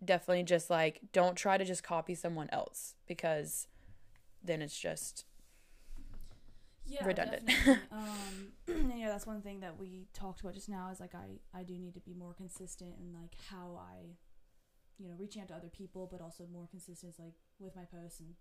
definitely 0.03 0.43
just 0.43 0.69
like 0.69 0.99
don't 1.11 1.35
try 1.35 1.57
to 1.57 1.65
just 1.65 1.83
copy 1.83 2.13
someone 2.13 2.49
else 2.51 2.95
because 3.07 3.67
then 4.43 4.61
it's 4.61 4.79
just 4.79 5.25
yeah, 6.85 7.05
redundant. 7.05 7.49
um, 7.91 8.51
and 8.67 8.93
yeah, 8.97 9.09
that's 9.09 9.27
one 9.27 9.41
thing 9.41 9.59
that 9.59 9.77
we 9.77 10.07
talked 10.13 10.41
about 10.41 10.53
just 10.53 10.69
now 10.69 10.89
is 10.91 10.99
like 10.99 11.13
I 11.13 11.39
I 11.53 11.63
do 11.63 11.77
need 11.77 11.93
to 11.95 11.99
be 11.99 12.13
more 12.13 12.33
consistent 12.33 12.93
in 12.99 13.13
like 13.13 13.35
how 13.51 13.77
I, 13.77 14.15
you 14.97 15.09
know, 15.09 15.15
reaching 15.17 15.41
out 15.41 15.49
to 15.49 15.55
other 15.55 15.69
people, 15.69 16.07
but 16.09 16.21
also 16.21 16.45
more 16.51 16.67
consistent 16.69 17.15
like 17.19 17.33
with 17.59 17.75
my 17.75 17.83
posts 17.83 18.19
and 18.19 18.35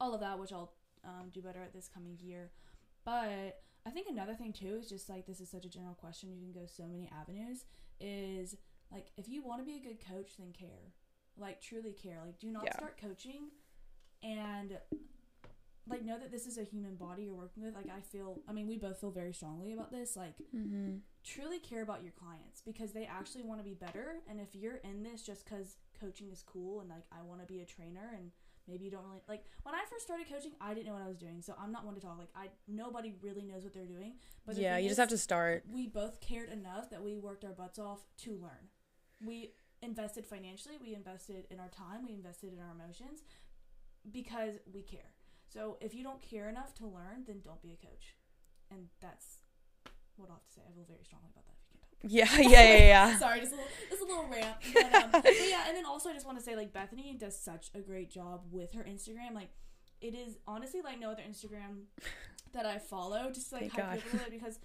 all 0.00 0.14
of 0.14 0.20
that, 0.20 0.38
which 0.38 0.52
I'll 0.52 0.72
um, 1.04 1.30
do 1.32 1.40
better 1.40 1.62
at 1.62 1.72
this 1.72 1.88
coming 1.92 2.18
year. 2.20 2.50
But 3.06 3.62
I 3.86 3.90
think 3.90 4.08
another 4.10 4.34
thing 4.34 4.52
too 4.52 4.76
is 4.78 4.88
just 4.90 5.08
like 5.08 5.24
this 5.26 5.40
is 5.40 5.48
such 5.48 5.64
a 5.64 5.70
general 5.70 5.94
question. 5.94 6.30
You 6.30 6.38
can 6.40 6.52
go 6.52 6.66
so 6.66 6.82
many 6.86 7.08
avenues. 7.18 7.64
Is 8.00 8.56
like 8.92 9.06
if 9.16 9.28
you 9.28 9.42
want 9.42 9.60
to 9.60 9.64
be 9.64 9.76
a 9.76 9.80
good 9.80 9.98
coach, 10.06 10.32
then 10.38 10.52
care. 10.52 10.92
Like 11.38 11.62
truly 11.62 11.92
care. 11.92 12.20
Like 12.24 12.38
do 12.38 12.50
not 12.50 12.64
Yeah. 12.64 12.76
start 12.76 13.00
coaching 13.00 13.48
and 14.22 14.76
like 15.88 16.04
know 16.04 16.18
that 16.18 16.32
this 16.32 16.46
is 16.46 16.58
a 16.58 16.64
human 16.64 16.96
body 16.96 17.22
you're 17.24 17.34
working 17.34 17.62
with. 17.62 17.74
Like 17.74 17.88
I 17.96 18.00
feel 18.00 18.40
I 18.48 18.52
mean 18.52 18.66
we 18.66 18.76
both 18.76 18.98
feel 19.00 19.12
very 19.12 19.32
strongly 19.32 19.72
about 19.72 19.90
this. 19.92 20.16
Like 20.16 20.34
Mm-hmm. 20.54 20.96
truly 21.22 21.58
care 21.60 21.82
about 21.82 22.02
your 22.02 22.12
clients 22.12 22.60
because 22.60 22.92
they 22.92 23.04
actually 23.06 23.42
want 23.42 23.60
to 23.60 23.64
be 23.64 23.74
better 23.74 24.16
and 24.28 24.40
if 24.40 24.54
you're 24.54 24.76
in 24.76 25.02
this 25.04 25.22
just 25.22 25.44
because 25.44 25.76
coaching 26.00 26.30
is 26.30 26.42
cool 26.42 26.80
and 26.80 26.88
like 26.88 27.02
i 27.12 27.20
want 27.22 27.40
to 27.40 27.46
be 27.46 27.60
a 27.60 27.64
trainer 27.64 28.12
and 28.16 28.30
maybe 28.68 28.84
you 28.84 28.90
don't 28.90 29.04
really 29.04 29.20
like 29.28 29.44
when 29.62 29.74
i 29.74 29.82
first 29.90 30.04
started 30.04 30.28
coaching 30.28 30.52
i 30.60 30.74
didn't 30.74 30.86
know 30.86 30.92
what 30.92 31.02
i 31.02 31.08
was 31.08 31.18
doing 31.18 31.40
so 31.40 31.54
i'm 31.60 31.72
not 31.72 31.84
one 31.84 31.94
to 31.94 32.00
talk 32.00 32.18
like 32.18 32.28
i 32.34 32.48
nobody 32.66 33.14
really 33.22 33.44
knows 33.44 33.62
what 33.62 33.72
they're 33.72 33.84
doing 33.84 34.14
but 34.46 34.54
the 34.54 34.62
yeah, 34.62 34.78
you 34.78 34.88
just 34.88 35.00
have 35.00 35.08
to 35.08 35.18
start. 35.18 35.64
we 35.72 35.88
both 35.88 36.20
cared 36.20 36.50
enough 36.50 36.88
that 36.90 37.02
we 37.02 37.16
worked 37.16 37.44
our 37.44 37.52
butts 37.52 37.78
off 37.78 38.00
to 38.18 38.30
learn. 38.32 38.70
We 39.24 39.50
invested 39.82 40.24
financially 40.24 40.76
we 40.80 40.94
invested 40.94 41.46
in 41.50 41.58
our 41.58 41.68
time 41.68 42.06
we 42.06 42.14
invested 42.14 42.52
in 42.52 42.60
our 42.60 42.72
emotions 42.72 43.24
because 44.10 44.54
we 44.72 44.82
care. 44.82 45.10
So 45.48 45.78
if 45.80 45.94
you 45.94 46.04
don't 46.04 46.22
care 46.22 46.48
enough 46.48 46.74
to 46.74 46.86
learn 46.86 47.24
then 47.26 47.40
don't 47.42 47.60
be 47.60 47.72
a 47.72 47.86
coach. 47.86 48.14
And 48.70 48.86
that's 49.00 49.38
what 50.16 50.28
i'll 50.30 50.36
have 50.36 50.46
to 50.46 50.52
say. 50.52 50.62
I 50.68 50.72
feel 50.74 50.84
very 50.88 51.04
strongly 51.04 51.28
about 51.32 51.44
that 51.46 51.56
if 51.58 51.68
you 51.74 52.20
can't 52.20 52.42
tell 52.42 52.50
Yeah, 52.50 52.62
yeah, 52.62 52.78
yeah, 52.78 52.86
yeah. 52.86 53.18
Sorry, 53.26 53.40
just 53.40 53.52
a 53.52 53.56
little, 53.56 53.65
little 54.16 54.30
rant. 54.30 54.56
But, 54.74 54.94
um, 54.94 55.10
but 55.12 55.48
yeah, 55.48 55.64
and 55.68 55.76
then 55.76 55.84
also 55.84 56.10
I 56.10 56.12
just 56.12 56.26
want 56.26 56.38
to 56.38 56.44
say 56.44 56.56
like 56.56 56.72
Bethany 56.72 57.16
does 57.18 57.38
such 57.38 57.70
a 57.74 57.80
great 57.80 58.10
job 58.10 58.42
with 58.50 58.72
her 58.72 58.82
Instagram. 58.82 59.34
Like, 59.34 59.50
it 60.00 60.14
is 60.14 60.38
honestly 60.46 60.80
like 60.82 60.98
no 60.98 61.10
other 61.10 61.22
Instagram 61.28 61.84
that 62.52 62.66
I 62.66 62.78
follow. 62.78 63.30
Just 63.32 63.52
like 63.52 63.72
Thank 63.72 63.74
how 63.74 63.94
God. 63.94 64.02
people 64.02 64.26
because 64.30 64.58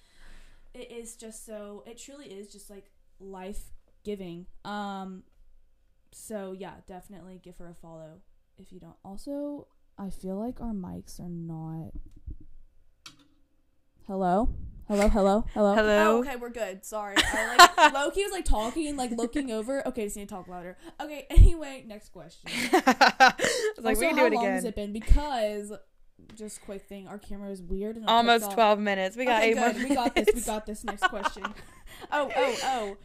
it 0.74 0.91
is 0.91 1.15
just 1.15 1.46
so. 1.46 1.84
It 1.86 1.98
truly 1.98 2.27
is 2.27 2.51
just 2.51 2.70
like 2.70 2.91
life 3.20 3.62
giving. 4.03 4.48
Um, 4.65 5.24
so 6.12 6.55
yeah, 6.58 6.74
definitely 6.88 7.39
give 7.43 7.58
her 7.58 7.70
a 7.70 7.75
follow 7.75 8.22
if 8.58 8.72
you 8.72 8.79
don't. 8.79 8.96
Also, 9.03 9.67
I 9.98 10.10
feel 10.10 10.36
like 10.38 10.62
our 10.62 10.74
mics 10.74 11.20
are 11.20 11.29
not. 11.29 11.91
Hello. 14.08 14.50
Hello, 14.88 15.07
hello, 15.07 15.45
hello. 15.53 15.73
Hello? 15.73 16.17
Oh, 16.17 16.19
okay, 16.19 16.35
we're 16.35 16.50
good. 16.50 16.83
Sorry. 16.83 17.15
I, 17.17 17.75
like, 17.77 17.93
Loki 17.93 18.23
was 18.23 18.31
like 18.31 18.45
talking, 18.45 18.97
like 18.97 19.11
looking 19.11 19.50
over. 19.51 19.88
Okay, 19.88 20.05
just 20.05 20.17
need 20.17 20.27
to 20.27 20.35
talk 20.35 20.47
louder. 20.47 20.75
Okay, 21.00 21.25
anyway, 21.29 21.85
next 21.88 22.09
question. 22.09 22.50
I 22.73 23.33
was 23.77 23.85
like, 23.85 23.95
also, 23.95 24.01
we 24.01 24.07
can 24.07 24.15
do 24.15 24.25
it 24.25 24.33
long 24.33 24.45
has 24.45 24.63
again. 24.63 24.69
it 24.69 24.75
been? 24.75 24.93
Because, 24.93 25.71
just 26.35 26.61
quick 26.63 26.81
thing, 26.88 27.07
our 27.07 27.17
camera 27.17 27.50
is 27.51 27.61
weird. 27.61 27.95
And 27.95 28.05
Almost 28.07 28.51
12 28.51 28.79
minutes. 28.79 29.15
We 29.15 29.25
got 29.25 29.41
okay, 29.41 29.51
eight 29.51 29.57
more 29.57 29.71
good. 29.71 29.89
We 29.89 29.95
got 29.95 30.15
this. 30.15 30.27
We 30.33 30.41
got 30.41 30.65
this. 30.65 30.83
Next 30.83 31.03
question. 31.03 31.43
oh, 32.11 32.31
oh, 32.35 32.55
oh. 32.63 32.97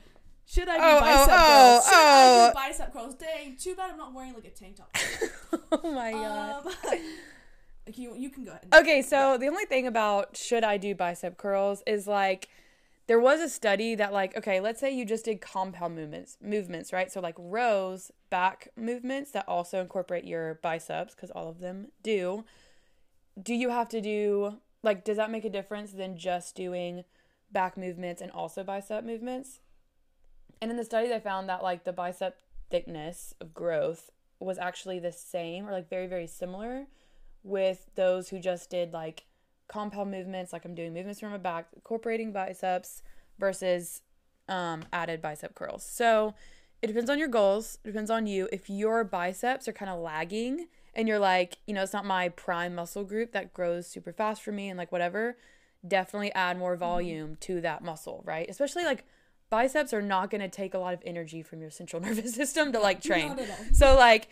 Should 0.49 0.68
I 0.68 0.76
do 0.76 0.83
Oh, 0.83 0.97
oh, 0.97 1.00
bicep 1.00 1.28
oh, 1.30 1.47
curls? 1.47 1.85
Should 1.87 1.95
I 1.95 2.25
oh. 2.25 2.49
do 2.49 2.54
bicep 2.54 2.92
curls? 2.92 3.14
Dang, 3.14 3.56
too 3.56 3.75
bad 3.75 3.90
I'm 3.92 3.99
not 3.99 4.14
wearing 4.14 4.35
like 4.35 4.45
a 4.45 4.50
tank 4.50 4.76
top. 4.76 4.97
oh 5.73 5.92
my 5.92 6.12
god. 6.12 6.66
Um, 6.66 6.73
okay, 6.85 7.00
you, 7.95 8.14
you 8.16 8.31
can 8.31 8.45
go 8.45 8.50
ahead. 8.50 8.66
Okay, 8.75 9.02
so 9.02 9.38
the 9.38 9.47
only 9.47 9.64
thing 9.64 9.87
about 9.87 10.37
should 10.37 10.64
I 10.64 10.76
do 10.76 10.95
bicep 10.95 11.37
curls 11.37 11.83
is 11.87 12.07
like 12.07 12.49
there 13.07 13.21
was 13.21 13.40
a 13.40 13.49
study 13.49 13.95
that 13.95 14.12
like 14.12 14.37
okay, 14.37 14.61
let's 14.61 14.81
say 14.81 14.90
you 14.90 15.05
just 15.05 15.25
did 15.25 15.40
compound 15.40 15.95
movements, 15.95 16.37
movements, 16.40 16.93
right? 16.93 17.11
So 17.11 17.21
like 17.21 17.37
rows, 17.38 18.11
back 18.31 18.69
movements 18.76 19.31
that 19.33 19.47
also 19.47 19.81
incorporate 19.81 20.25
your 20.25 20.55
biceps 20.55 21.14
cuz 21.14 21.31
all 21.31 21.49
of 21.49 21.61
them 21.61 21.88
do. 22.02 22.45
Do 23.40 23.55
you 23.55 23.71
have 23.71 23.88
to 23.90 24.00
do 24.00 24.61
like 24.83 25.05
does 25.05 25.16
that 25.16 25.31
make 25.31 25.45
a 25.45 25.50
difference 25.50 25.93
than 25.93 26.16
just 26.16 26.57
doing 26.57 27.05
back 27.52 27.76
movements 27.76 28.21
and 28.21 28.33
also 28.33 28.64
bicep 28.64 29.05
movements? 29.05 29.61
And 30.61 30.71
in 30.71 30.76
the 30.76 30.85
study 30.85 31.09
they 31.09 31.21
found 31.21 31.49
that 31.49 31.62
like 31.62 31.85
the 31.85 31.93
bicep 31.93 32.38
thickness 32.71 33.35
of 33.40 33.55
growth 33.55 34.11
was 34.40 34.59
actually 34.59 34.99
the 34.99 35.12
same 35.12 35.69
or 35.69 35.73
like 35.73 35.88
very 35.88 36.09
very 36.09 36.26
similar 36.26 36.87
with 37.47 37.88
those 37.95 38.29
who 38.29 38.38
just 38.38 38.71
did 38.71 38.93
like 38.93 39.25
compound 39.69 40.11
movements, 40.11 40.53
like 40.53 40.65
I'm 40.65 40.75
doing 40.75 40.93
movements 40.93 41.21
from 41.21 41.31
my 41.31 41.38
back, 41.38 41.69
incorporating 41.75 42.33
biceps 42.33 43.03
versus 43.38 44.03
um, 44.49 44.85
added 44.93 45.23
bicep 45.23 45.55
curls. 45.55 45.85
So 45.85 46.35
it 46.83 46.88
depends 46.88 47.09
on 47.09 47.19
your 47.19 47.29
goals. 47.29 47.79
It 47.85 47.88
depends 47.88 48.11
on 48.11 48.26
you. 48.26 48.49
If 48.53 48.69
your 48.69 49.05
biceps 49.05 49.69
are 49.69 49.73
kind 49.73 49.91
of 49.91 50.00
lagging 50.00 50.67
and 50.95 51.09
you're 51.09 51.19
like, 51.19 51.59
you 51.67 51.75
know, 51.75 51.83
it's 51.83 51.93
not 51.93 52.05
my 52.05 52.29
prime 52.31 52.75
muscle 52.75 53.05
group 53.05 53.33
that 53.33 53.55
grows 53.55 53.87
super 53.87 54.12
fast 54.12 54.43
for 54.43 54.53
me 54.53 54.69
and 54.69 54.79
like 54.79 54.93
whatever, 54.93 55.37
definitely 55.87 56.33
add 56.33 56.59
more 56.59 56.76
volume 56.76 57.37
to 57.41 57.61
that 57.61 57.83
muscle, 57.83 58.23
right? 58.25 58.49
Especially 58.49 58.85
like 58.85 59.05
biceps 59.50 59.93
are 59.93 60.03
not 60.03 60.31
going 60.31 60.41
to 60.41 60.49
take 60.49 60.75
a 60.75 60.79
lot 60.79 60.95
of 60.95 61.00
energy 61.05 61.43
from 61.43 61.61
your 61.61 61.71
central 61.71 62.03
nervous 62.03 62.35
system 62.35 62.73
to 62.73 62.81
like 62.81 63.03
train. 63.03 63.29
Not 63.29 63.38
at 63.41 63.50
all. 63.50 63.57
So 63.73 63.95
like 63.97 64.29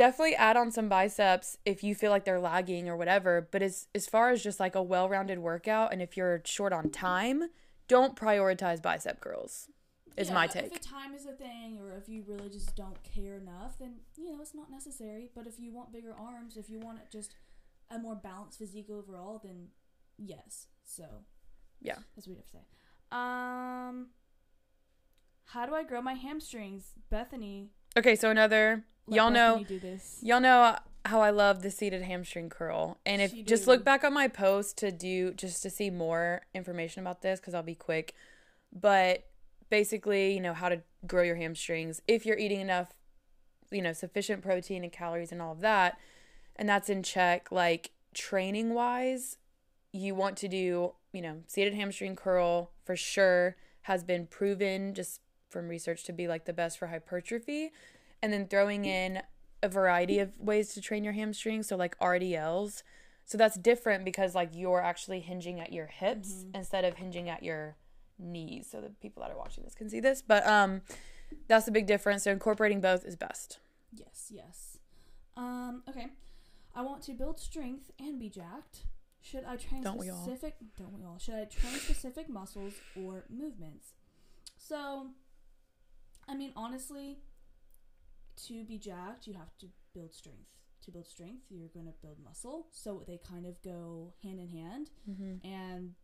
definitely 0.00 0.34
add 0.34 0.56
on 0.56 0.70
some 0.70 0.88
biceps 0.88 1.58
if 1.66 1.84
you 1.84 1.94
feel 1.94 2.10
like 2.10 2.24
they're 2.24 2.40
lagging 2.40 2.88
or 2.88 2.96
whatever. 2.96 3.46
But 3.50 3.60
as 3.62 3.86
as 3.94 4.06
far 4.06 4.30
as 4.30 4.42
just 4.42 4.58
like 4.58 4.74
a 4.74 4.82
well 4.82 5.10
rounded 5.10 5.40
workout 5.40 5.92
and 5.92 6.00
if 6.00 6.16
you're 6.16 6.40
short 6.46 6.72
on 6.72 6.88
time, 6.88 7.50
don't 7.86 8.16
prioritize 8.16 8.80
bicep 8.80 9.20
curls. 9.20 9.68
Is 10.16 10.28
Yeah, 10.28 10.34
my 10.34 10.44
If 10.46 10.52
take. 10.52 10.72
the 10.72 10.78
time 10.78 11.14
is 11.14 11.26
a 11.26 11.32
thing, 11.32 11.78
or 11.78 11.92
if 11.92 12.08
you 12.08 12.24
really 12.26 12.48
just 12.48 12.74
don't 12.74 12.96
care 13.02 13.36
enough, 13.36 13.78
then 13.78 13.96
you 14.16 14.32
know 14.32 14.40
it's 14.40 14.54
not 14.54 14.70
necessary. 14.70 15.28
But 15.34 15.46
if 15.46 15.60
you 15.60 15.70
want 15.70 15.92
bigger 15.92 16.14
arms, 16.18 16.56
if 16.56 16.70
you 16.70 16.80
want 16.80 16.98
just 17.10 17.34
a 17.90 17.98
more 17.98 18.14
balanced 18.14 18.58
physique 18.58 18.88
overall, 18.90 19.38
then 19.44 19.68
yes. 20.16 20.68
So 20.82 21.04
Yeah. 21.82 21.98
that's 22.14 22.26
what 22.26 22.32
we 22.32 22.36
have 22.36 22.46
to 22.46 22.52
say. 22.52 22.64
Um, 23.12 24.08
how 25.44 25.66
do 25.66 25.74
I 25.74 25.82
grow 25.84 26.00
my 26.00 26.14
hamstrings, 26.14 26.94
Bethany? 27.10 27.70
Okay, 27.96 28.14
so 28.16 28.30
another 28.30 28.84
let 29.06 29.16
y'all 29.16 29.30
know. 29.30 29.64
Y'all 30.22 30.40
know 30.40 30.76
how 31.04 31.20
I 31.20 31.30
love 31.30 31.62
the 31.62 31.70
seated 31.70 32.02
hamstring 32.02 32.48
curl. 32.48 32.98
And 33.04 33.22
if 33.22 33.30
She 33.30 33.42
just 33.42 33.64
do. 33.64 33.72
look 33.72 33.84
back 33.84 34.04
on 34.04 34.12
my 34.12 34.28
post 34.28 34.76
to 34.78 34.92
do 34.92 35.32
just 35.32 35.62
to 35.62 35.70
see 35.70 35.90
more 35.90 36.42
information 36.54 37.00
about 37.00 37.22
this 37.22 37.40
cuz 37.40 37.54
I'll 37.54 37.62
be 37.62 37.74
quick. 37.74 38.14
But 38.72 39.26
basically, 39.70 40.34
you 40.34 40.40
know, 40.40 40.52
how 40.52 40.68
to 40.68 40.82
grow 41.06 41.22
your 41.22 41.36
hamstrings 41.36 42.02
if 42.06 42.26
you're 42.26 42.38
eating 42.38 42.60
enough, 42.60 42.94
you 43.70 43.82
know, 43.82 43.92
sufficient 43.92 44.42
protein 44.42 44.84
and 44.84 44.92
calories 44.92 45.32
and 45.32 45.40
all 45.40 45.52
of 45.52 45.60
that. 45.60 45.98
And 46.56 46.68
that's 46.68 46.88
in 46.90 47.02
check 47.02 47.50
like 47.50 47.92
training 48.14 48.74
wise, 48.74 49.38
you 49.92 50.14
want 50.14 50.36
to 50.38 50.48
do, 50.48 50.92
you 51.12 51.22
know, 51.22 51.42
seated 51.46 51.74
hamstring 51.74 52.14
curl 52.14 52.72
for 52.84 52.94
sure 52.94 53.56
has 53.82 54.04
been 54.04 54.26
proven 54.26 54.94
just 54.94 55.20
from 55.50 55.68
research 55.68 56.04
to 56.04 56.12
be 56.12 56.26
like 56.26 56.44
the 56.46 56.52
best 56.52 56.78
for 56.78 56.86
hypertrophy. 56.86 57.72
And 58.22 58.32
then 58.32 58.46
throwing 58.46 58.84
in 58.84 59.22
a 59.62 59.68
variety 59.68 60.18
of 60.18 60.38
ways 60.38 60.72
to 60.74 60.80
train 60.80 61.04
your 61.04 61.12
hamstrings, 61.12 61.68
so 61.68 61.76
like 61.76 61.98
RDLs. 61.98 62.82
So 63.24 63.38
that's 63.38 63.56
different 63.56 64.04
because 64.04 64.34
like 64.34 64.50
you're 64.52 64.80
actually 64.82 65.20
hinging 65.20 65.60
at 65.60 65.72
your 65.72 65.86
hips 65.86 66.44
instead 66.54 66.84
of 66.84 66.96
hinging 66.96 67.28
at 67.28 67.42
your 67.42 67.76
knees. 68.18 68.68
So 68.70 68.80
the 68.80 68.90
people 68.90 69.22
that 69.22 69.30
are 69.30 69.38
watching 69.38 69.64
this 69.64 69.74
can 69.74 69.88
see 69.88 70.00
this, 70.00 70.22
but 70.22 70.46
um 70.46 70.82
that's 71.48 71.64
the 71.64 71.72
big 71.72 71.86
difference. 71.86 72.24
So 72.24 72.32
incorporating 72.32 72.80
both 72.80 73.04
is 73.04 73.16
best. 73.16 73.58
Yes, 73.92 74.30
yes. 74.30 74.78
Um, 75.36 75.82
okay. 75.88 76.08
I 76.74 76.82
want 76.82 77.02
to 77.04 77.12
build 77.12 77.40
strength 77.40 77.90
and 77.98 78.18
be 78.18 78.28
jacked. 78.28 78.84
Should 79.22 79.44
I 79.44 79.56
train 79.56 79.82
Don't 79.82 79.98
we 79.98 80.10
all? 80.10 80.22
specific 80.22 80.56
don't 80.76 80.92
we 80.92 81.04
all? 81.04 81.18
Should 81.18 81.34
I 81.34 81.44
train 81.44 81.74
specific 81.74 82.28
muscles 82.28 82.74
or 82.96 83.24
movements? 83.28 83.92
So 84.56 85.08
I 86.30 86.36
mean 86.36 86.52
honestly, 86.54 87.18
to 88.46 88.64
be 88.64 88.78
jacked 88.78 89.26
you 89.26 89.34
have 89.34 89.56
to 89.58 89.66
build 89.94 90.14
strength. 90.14 90.48
To 90.84 90.90
build 90.90 91.06
strength, 91.06 91.42
you're 91.50 91.68
gonna 91.74 91.92
build 92.02 92.18
muscle. 92.24 92.68
So 92.70 93.02
they 93.06 93.18
kind 93.18 93.46
of 93.46 93.60
go 93.62 94.14
hand 94.22 94.38
in 94.40 94.48
hand. 94.48 94.90
Mm-hmm. 95.08 95.46
And 95.46 95.94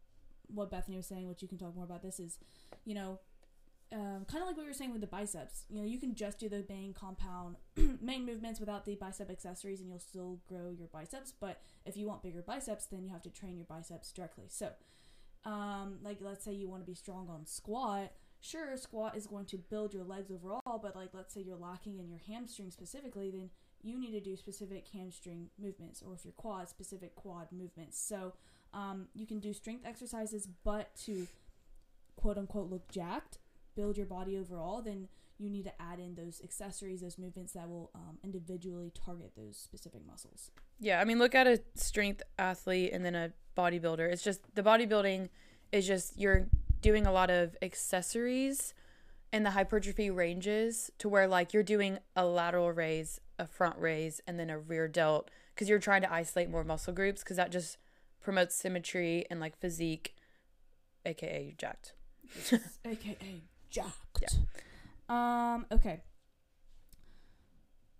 what 0.49 0.71
Bethany 0.71 0.97
was 0.97 1.07
saying, 1.07 1.27
which 1.29 1.43
you 1.43 1.49
can 1.49 1.59
talk 1.59 1.75
more 1.75 1.85
about 1.85 2.03
this, 2.03 2.21
is, 2.21 2.39
you 2.85 2.95
know, 2.95 3.19
um, 3.93 4.27
kind 4.29 4.43
of 4.43 4.49
like 4.49 4.57
what 4.57 4.65
we 4.65 4.69
were 4.69 4.75
saying 4.75 4.93
with 4.93 5.01
the 5.01 5.07
biceps. 5.07 5.65
You 5.71 5.81
know, 5.81 5.87
you 5.87 5.99
can 5.99 6.15
just 6.15 6.39
do 6.39 6.49
the 6.49 6.65
main 6.69 6.93
compound 6.93 7.57
main 8.01 8.27
movements 8.27 8.59
without 8.59 8.85
the 8.85 8.97
bicep 8.97 9.31
accessories, 9.31 9.81
and 9.81 9.89
you'll 9.89 10.01
still 10.01 10.41
grow 10.49 10.71
your 10.77 10.89
biceps. 10.89 11.33
But 11.39 11.61
if 11.85 11.97
you 11.97 12.07
want 12.07 12.23
bigger 12.23 12.43
biceps, 12.43 12.87
then 12.87 13.05
you 13.05 13.11
have 13.11 13.23
to 13.23 13.31
train 13.31 13.57
your 13.57 13.67
biceps 13.67 14.13
directly. 14.13 14.47
So, 14.49 14.71
um, 15.45 15.99
like 16.03 16.19
let's 16.21 16.45
say 16.45 16.53
you 16.53 16.69
want 16.69 16.83
to 16.83 16.87
be 16.87 16.95
strong 16.95 17.29
on 17.31 17.47
squat. 17.47 18.13
Sure, 18.41 18.77
squat 18.77 19.17
is 19.17 19.27
going 19.27 19.47
to 19.47 19.59
build 19.59 19.93
your 19.93 20.05
legs 20.05 20.31
overall, 20.31 20.79
but 20.81 20.95
like 20.95 21.11
let's 21.13 21.35
say 21.35 21.41
you're 21.41 21.57
lacking 21.57 21.99
in 21.99 22.09
your 22.09 22.21
hamstring 22.27 22.71
specifically, 22.71 23.31
then 23.31 23.51
you 23.83 23.99
need 23.99 24.13
to 24.13 24.21
do 24.21 24.37
specific 24.37 24.87
hamstring 24.93 25.49
movements, 25.59 26.03
or 26.03 26.15
if 26.15 26.25
you're 26.25 26.33
quad, 26.33 26.69
specific 26.69 27.15
quad 27.15 27.49
movements. 27.53 27.99
So, 27.99 28.35
um, 28.73 29.09
you 29.15 29.27
can 29.27 29.41
do 29.41 29.53
strength 29.53 29.87
exercises, 29.87 30.49
but 30.65 30.95
to 31.05 31.27
quote 32.17 32.39
unquote 32.39 32.71
look 32.71 32.89
jacked, 32.89 33.39
build 33.75 33.97
your 33.97 34.07
body 34.07 34.37
overall, 34.39 34.83
then 34.83 35.09
you 35.39 35.51
need 35.51 35.65
to 35.65 35.83
add 35.83 35.99
in 35.99 36.15
those 36.15 36.41
accessories, 36.43 37.03
those 37.03 37.19
movements 37.19 37.53
that 37.53 37.69
will 37.69 37.91
um, 37.95 38.19
individually 38.25 38.91
target 38.95 39.33
those 39.37 39.57
specific 39.57 40.01
muscles. 40.07 40.51
Yeah, 40.81 41.01
I 41.01 41.05
mean, 41.05 41.19
look 41.19 41.35
at 41.35 41.47
a 41.47 41.61
strength 41.75 42.23
athlete 42.39 42.93
and 42.93 43.05
then 43.05 43.15
a 43.15 43.33
bodybuilder. 43.57 44.11
It's 44.11 44.23
just 44.23 44.55
the 44.55 44.63
bodybuilding 44.63 45.29
is 45.73 45.87
just 45.87 46.19
you're 46.19 46.49
doing 46.87 47.05
a 47.05 47.11
lot 47.11 47.31
of 47.31 47.57
accessories 47.63 48.73
in 49.33 49.43
the 49.43 49.51
hypertrophy 49.51 50.09
ranges 50.09 50.89
to 50.99 51.09
where 51.09 51.27
like 51.27 51.53
you're 51.53 51.65
doing 51.65 51.99
a 52.15 52.25
lateral 52.25 52.71
raise, 52.71 53.21
a 53.41 53.47
front 53.47 53.77
raise, 53.77 54.21
and 54.25 54.39
then 54.39 54.49
a 54.51 54.57
rear 54.57 54.87
delt 54.87 55.29
because 55.53 55.69
you're 55.69 55.81
trying 55.81 56.01
to 56.01 56.13
isolate 56.13 56.49
more 56.49 56.63
muscle 56.63 56.93
groups 56.93 57.25
because 57.25 57.39
that 57.39 57.51
just 57.51 57.77
promotes 58.21 58.55
symmetry 58.55 59.27
and 59.29 59.41
like 59.41 59.59
physique, 59.59 60.15
aka 61.05 61.57
jacked. 61.59 61.95
AKA 62.85 63.43
jacked. 63.69 64.23
Yeah. 64.23 64.29
Um, 65.09 65.67
okay. 65.73 66.03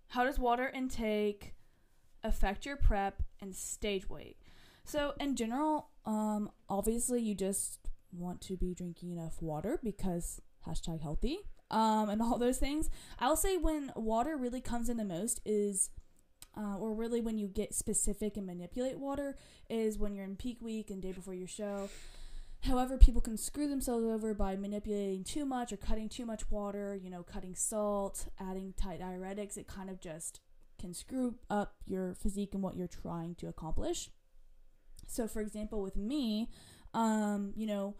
How 0.07 0.23
does 0.23 0.39
water 0.39 0.71
intake 0.73 1.55
affect 2.23 2.65
your 2.65 2.77
prep 2.77 3.21
and 3.41 3.53
stage 3.53 4.09
weight? 4.09 4.37
So, 4.85 5.13
in 5.19 5.35
general, 5.35 5.89
um, 6.05 6.49
obviously, 6.69 7.21
you 7.21 7.35
just 7.35 7.89
want 8.11 8.41
to 8.41 8.57
be 8.57 8.73
drinking 8.73 9.11
enough 9.11 9.41
water 9.41 9.79
because 9.83 10.41
hashtag 10.67 11.01
healthy 11.01 11.39
um, 11.71 12.09
and 12.09 12.21
all 12.21 12.37
those 12.37 12.57
things. 12.57 12.89
I'll 13.19 13.37
say 13.37 13.57
when 13.57 13.91
water 13.95 14.37
really 14.37 14.61
comes 14.61 14.89
in 14.89 14.97
the 14.97 15.05
most 15.05 15.41
is, 15.45 15.89
uh, 16.57 16.77
or 16.77 16.93
really 16.93 17.21
when 17.21 17.37
you 17.37 17.47
get 17.47 17.73
specific 17.73 18.37
and 18.37 18.45
manipulate 18.45 18.99
water, 18.99 19.35
is 19.69 19.97
when 19.97 20.15
you're 20.15 20.25
in 20.25 20.35
peak 20.35 20.57
week 20.61 20.89
and 20.89 21.01
day 21.01 21.11
before 21.11 21.33
your 21.33 21.47
show. 21.47 21.89
However, 22.63 22.97
people 22.97 23.21
can 23.21 23.37
screw 23.37 23.67
themselves 23.67 24.05
over 24.05 24.33
by 24.33 24.55
manipulating 24.55 25.23
too 25.23 25.45
much 25.45 25.71
or 25.71 25.77
cutting 25.77 26.09
too 26.09 26.25
much 26.25 26.49
water, 26.49 26.95
you 26.95 27.09
know, 27.09 27.21
cutting 27.21 27.55
salt, 27.55 28.27
adding 28.39 28.73
tight 28.75 28.99
diuretics. 28.99 29.57
It 29.57 29.67
kind 29.67 29.89
of 29.89 29.99
just 29.99 30.39
can 30.79 30.93
screw 30.93 31.35
up 31.49 31.75
your 31.85 32.15
physique 32.15 32.53
and 32.53 32.63
what 32.63 32.75
you're 32.75 32.87
trying 32.87 33.35
to 33.35 33.47
accomplish. 33.47 34.09
So, 35.07 35.27
for 35.27 35.39
example, 35.39 35.81
with 35.81 35.95
me, 35.95 36.49
um, 36.93 37.53
you 37.55 37.67
know, 37.67 37.95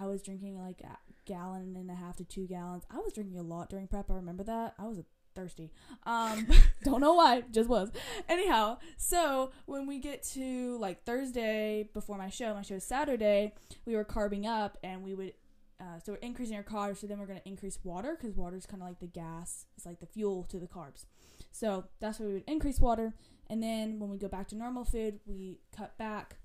I 0.00 0.06
was 0.06 0.22
drinking 0.22 0.58
like 0.58 0.80
a 0.82 0.96
gallon 1.26 1.76
and 1.76 1.90
a 1.90 1.94
half 1.94 2.16
to 2.16 2.24
two 2.24 2.46
gallons. 2.46 2.84
I 2.90 2.96
was 2.96 3.12
drinking 3.12 3.38
a 3.38 3.42
lot 3.42 3.68
during 3.68 3.86
prep. 3.86 4.10
I 4.10 4.14
remember 4.14 4.44
that. 4.44 4.74
I 4.78 4.86
was 4.86 4.98
a 4.98 5.04
thirsty. 5.34 5.70
Um, 6.04 6.46
don't 6.84 7.00
know 7.00 7.14
why, 7.14 7.42
just 7.50 7.68
was. 7.68 7.90
Anyhow, 8.28 8.78
so 8.96 9.52
when 9.66 9.86
we 9.86 9.98
get 9.98 10.22
to 10.34 10.78
like 10.78 11.04
Thursday 11.04 11.88
before 11.92 12.16
my 12.16 12.30
show, 12.30 12.54
my 12.54 12.62
show 12.62 12.76
is 12.76 12.84
Saturday, 12.84 13.54
we 13.84 13.94
were 13.94 14.04
carbing 14.04 14.46
up 14.46 14.78
and 14.82 15.02
we 15.02 15.14
would, 15.14 15.34
uh, 15.80 15.98
so 16.04 16.12
we're 16.12 16.18
increasing 16.18 16.56
our 16.56 16.62
carbs. 16.62 16.98
So 16.98 17.06
then 17.06 17.18
we're 17.18 17.26
going 17.26 17.40
to 17.40 17.48
increase 17.48 17.78
water 17.84 18.16
because 18.18 18.36
water 18.36 18.56
is 18.56 18.66
kind 18.66 18.82
of 18.82 18.88
like 18.88 19.00
the 19.00 19.06
gas, 19.06 19.66
it's 19.76 19.86
like 19.86 20.00
the 20.00 20.06
fuel 20.06 20.44
to 20.44 20.58
the 20.58 20.66
carbs. 20.66 21.06
So 21.52 21.84
that's 22.00 22.18
why 22.18 22.26
we 22.26 22.32
would 22.34 22.44
increase 22.46 22.80
water. 22.80 23.14
And 23.48 23.62
then 23.62 23.98
when 23.98 24.10
we 24.10 24.18
go 24.18 24.28
back 24.28 24.48
to 24.48 24.56
normal 24.56 24.84
food, 24.84 25.20
we 25.26 25.60
cut 25.76 25.98
back 25.98 26.36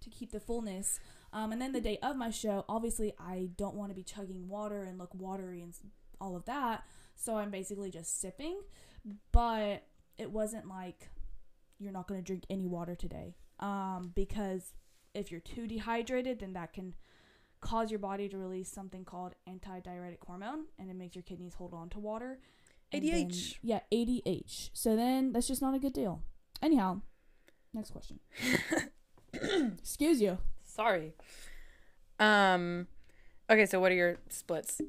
to 0.00 0.10
keep 0.10 0.32
the 0.32 0.40
fullness. 0.40 1.00
Um, 1.32 1.52
and 1.52 1.60
then 1.60 1.72
the 1.72 1.80
day 1.80 1.98
of 2.02 2.16
my 2.16 2.30
show, 2.30 2.64
obviously, 2.68 3.14
I 3.18 3.50
don't 3.56 3.74
want 3.74 3.90
to 3.90 3.94
be 3.94 4.02
chugging 4.02 4.48
water 4.48 4.84
and 4.84 4.98
look 4.98 5.14
watery 5.14 5.62
and 5.62 5.74
all 6.20 6.36
of 6.36 6.44
that. 6.46 6.84
So 7.16 7.36
I'm 7.36 7.50
basically 7.50 7.90
just 7.90 8.20
sipping. 8.20 8.60
But 9.32 9.84
it 10.18 10.30
wasn't 10.30 10.68
like 10.68 11.08
you're 11.78 11.92
not 11.92 12.06
going 12.06 12.20
to 12.20 12.24
drink 12.24 12.44
any 12.50 12.66
water 12.66 12.94
today. 12.94 13.36
Um, 13.58 14.12
because 14.14 14.72
if 15.14 15.30
you're 15.30 15.40
too 15.40 15.66
dehydrated, 15.66 16.40
then 16.40 16.52
that 16.54 16.72
can 16.72 16.94
cause 17.60 17.90
your 17.90 17.98
body 17.98 18.28
to 18.28 18.38
release 18.38 18.70
something 18.70 19.04
called 19.04 19.34
antidiuretic 19.48 20.18
hormone 20.26 20.64
and 20.78 20.90
it 20.90 20.96
makes 20.96 21.14
your 21.14 21.22
kidneys 21.22 21.54
hold 21.54 21.74
on 21.74 21.88
to 21.90 21.98
water. 21.98 22.38
ADH. 22.92 23.10
Then, 23.10 23.30
yeah, 23.62 23.80
ADH. 23.92 24.70
So 24.72 24.96
then 24.96 25.32
that's 25.32 25.46
just 25.46 25.62
not 25.62 25.74
a 25.74 25.78
good 25.78 25.92
deal. 25.92 26.22
Anyhow, 26.62 27.00
next 27.72 27.90
question. 27.90 28.20
Excuse 29.78 30.20
you. 30.20 30.38
Sorry. 30.64 31.12
Um 32.18 32.86
okay, 33.50 33.66
so 33.66 33.80
what 33.80 33.92
are 33.92 33.94
your 33.96 34.18
splits? 34.28 34.80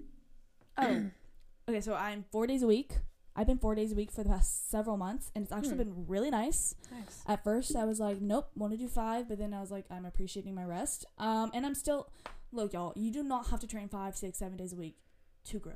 Oh. 0.77 1.05
okay, 1.69 1.81
so 1.81 1.93
I'm 1.95 2.25
4 2.31 2.47
days 2.47 2.63
a 2.63 2.67
week. 2.67 2.91
I've 3.35 3.47
been 3.47 3.57
4 3.59 3.75
days 3.75 3.91
a 3.93 3.95
week 3.95 4.11
for 4.11 4.23
the 4.23 4.29
past 4.29 4.69
several 4.69 4.97
months 4.97 5.31
and 5.33 5.43
it's 5.43 5.51
actually 5.53 5.71
Hmm. 5.73 5.77
been 5.77 6.05
really 6.07 6.29
nice. 6.29 6.75
Nice. 6.91 7.23
At 7.27 7.43
first, 7.43 7.75
I 7.75 7.85
was 7.85 7.99
like, 7.99 8.19
nope, 8.21 8.49
want 8.55 8.73
to 8.73 8.77
do 8.77 8.87
5, 8.87 9.27
but 9.29 9.37
then 9.37 9.53
I 9.53 9.61
was 9.61 9.71
like, 9.71 9.85
I'm 9.89 10.05
appreciating 10.05 10.53
my 10.55 10.65
rest. 10.65 11.05
Um 11.17 11.51
and 11.53 11.65
I'm 11.65 11.75
still 11.75 12.09
look, 12.51 12.73
y'all, 12.73 12.93
you 12.95 13.11
do 13.11 13.23
not 13.23 13.47
have 13.47 13.59
to 13.61 13.67
train 13.67 13.87
five, 13.87 14.15
six, 14.17 14.37
seven 14.37 14.57
days 14.57 14.73
a 14.73 14.75
week 14.75 14.97
to 15.45 15.59
grow. 15.59 15.75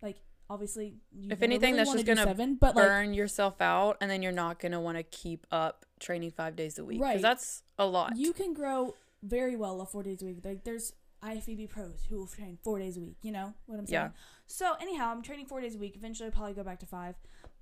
Like 0.00 0.18
obviously, 0.48 0.94
you 1.10 1.30
If 1.32 1.42
anything, 1.42 1.72
really 1.74 1.84
that's 1.84 1.92
just 1.92 2.06
gonna 2.06 2.22
seven, 2.24 2.54
but 2.60 2.76
like 2.76 2.84
Burn 2.86 3.14
yourself 3.14 3.60
out 3.60 3.96
and 4.00 4.10
then 4.10 4.22
you're 4.22 4.32
not 4.32 4.58
going 4.60 4.72
to 4.72 4.80
want 4.80 4.98
to 4.98 5.02
keep 5.02 5.46
up 5.50 5.86
training 6.02 6.30
5 6.32 6.54
days 6.56 6.78
a 6.78 6.84
week 6.84 7.00
Right. 7.00 7.14
Right. 7.14 7.22
that's 7.22 7.62
a 7.78 7.86
lot. 7.86 8.16
You 8.16 8.32
can 8.32 8.52
grow 8.52 8.94
very 9.22 9.56
well 9.56 9.80
at 9.80 9.88
four 9.90 10.02
days 10.02 10.20
a 10.22 10.26
week. 10.26 10.38
Like 10.44 10.64
there's 10.64 10.92
IFBB 11.22 11.68
pros 11.70 12.04
who 12.10 12.18
will 12.18 12.26
train 12.26 12.58
four 12.64 12.78
days 12.78 12.96
a 12.96 13.00
week. 13.00 13.16
You 13.22 13.30
know 13.32 13.54
what 13.66 13.78
I'm 13.78 13.86
saying? 13.86 14.02
Yeah. 14.02 14.10
So 14.46 14.74
anyhow, 14.80 15.10
I'm 15.12 15.22
training 15.22 15.46
four 15.46 15.60
days 15.60 15.76
a 15.76 15.78
week. 15.78 15.94
Eventually, 15.96 16.26
I'll 16.26 16.32
probably 16.32 16.54
go 16.54 16.64
back 16.64 16.80
to 16.80 16.86
five. 16.86 17.14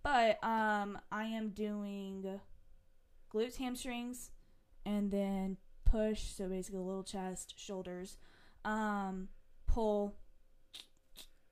But 0.02 0.42
um, 0.42 0.98
I 1.12 1.24
am 1.24 1.50
doing 1.50 2.40
glutes, 3.32 3.56
hamstrings, 3.58 4.30
and 4.86 5.10
then 5.10 5.58
push. 5.84 6.22
So 6.22 6.48
basically, 6.48 6.80
a 6.80 6.82
little 6.82 7.02
chest, 7.04 7.54
shoulders, 7.58 8.16
um, 8.64 9.28
pull, 9.66 10.16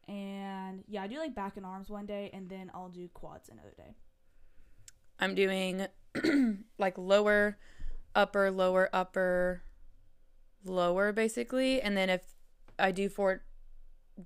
and 0.08 0.82
yeah, 0.88 1.02
I 1.02 1.06
do 1.06 1.18
like 1.18 1.34
back 1.34 1.56
and 1.58 1.66
arms 1.66 1.90
one 1.90 2.06
day, 2.06 2.30
and 2.32 2.48
then 2.48 2.70
I'll 2.74 2.88
do 2.88 3.08
quads 3.08 3.50
another 3.50 3.74
day. 3.76 3.94
I'm 5.20 5.34
doing 5.34 5.86
like 6.78 6.96
lower, 6.98 7.58
upper, 8.14 8.50
lower, 8.50 8.88
upper, 8.92 9.62
lower 10.64 11.12
basically. 11.12 11.80
And 11.80 11.96
then 11.96 12.10
if 12.10 12.22
I 12.78 12.92
do 12.92 13.08
four 13.08 13.42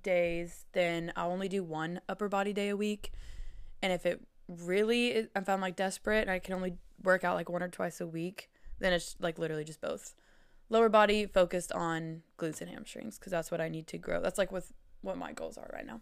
days, 0.01 0.65
then 0.73 1.11
I'll 1.15 1.31
only 1.31 1.49
do 1.49 1.63
one 1.63 2.01
upper 2.07 2.29
body 2.29 2.53
day 2.53 2.69
a 2.69 2.77
week. 2.77 3.11
And 3.81 3.91
if 3.91 4.05
it 4.05 4.21
really, 4.47 5.07
is, 5.09 5.27
if 5.35 5.49
I'm 5.49 5.61
like 5.61 5.75
desperate 5.75 6.21
and 6.21 6.31
I 6.31 6.39
can 6.39 6.53
only 6.53 6.77
work 7.01 7.23
out 7.23 7.35
like 7.35 7.49
one 7.49 7.63
or 7.63 7.69
twice 7.69 7.99
a 8.01 8.07
week, 8.07 8.49
then 8.79 8.93
it's 8.93 9.15
like 9.19 9.37
literally 9.37 9.63
just 9.63 9.81
both. 9.81 10.13
Lower 10.69 10.89
body 10.89 11.25
focused 11.25 11.71
on 11.73 12.21
glutes 12.39 12.61
and 12.61 12.69
hamstrings 12.69 13.19
because 13.19 13.31
that's 13.31 13.51
what 13.51 13.61
I 13.61 13.69
need 13.69 13.87
to 13.87 13.97
grow. 13.97 14.21
That's 14.21 14.37
like 14.37 14.51
with 14.51 14.71
what 15.01 15.17
my 15.17 15.33
goals 15.33 15.57
are 15.57 15.69
right 15.73 15.85
now. 15.85 16.01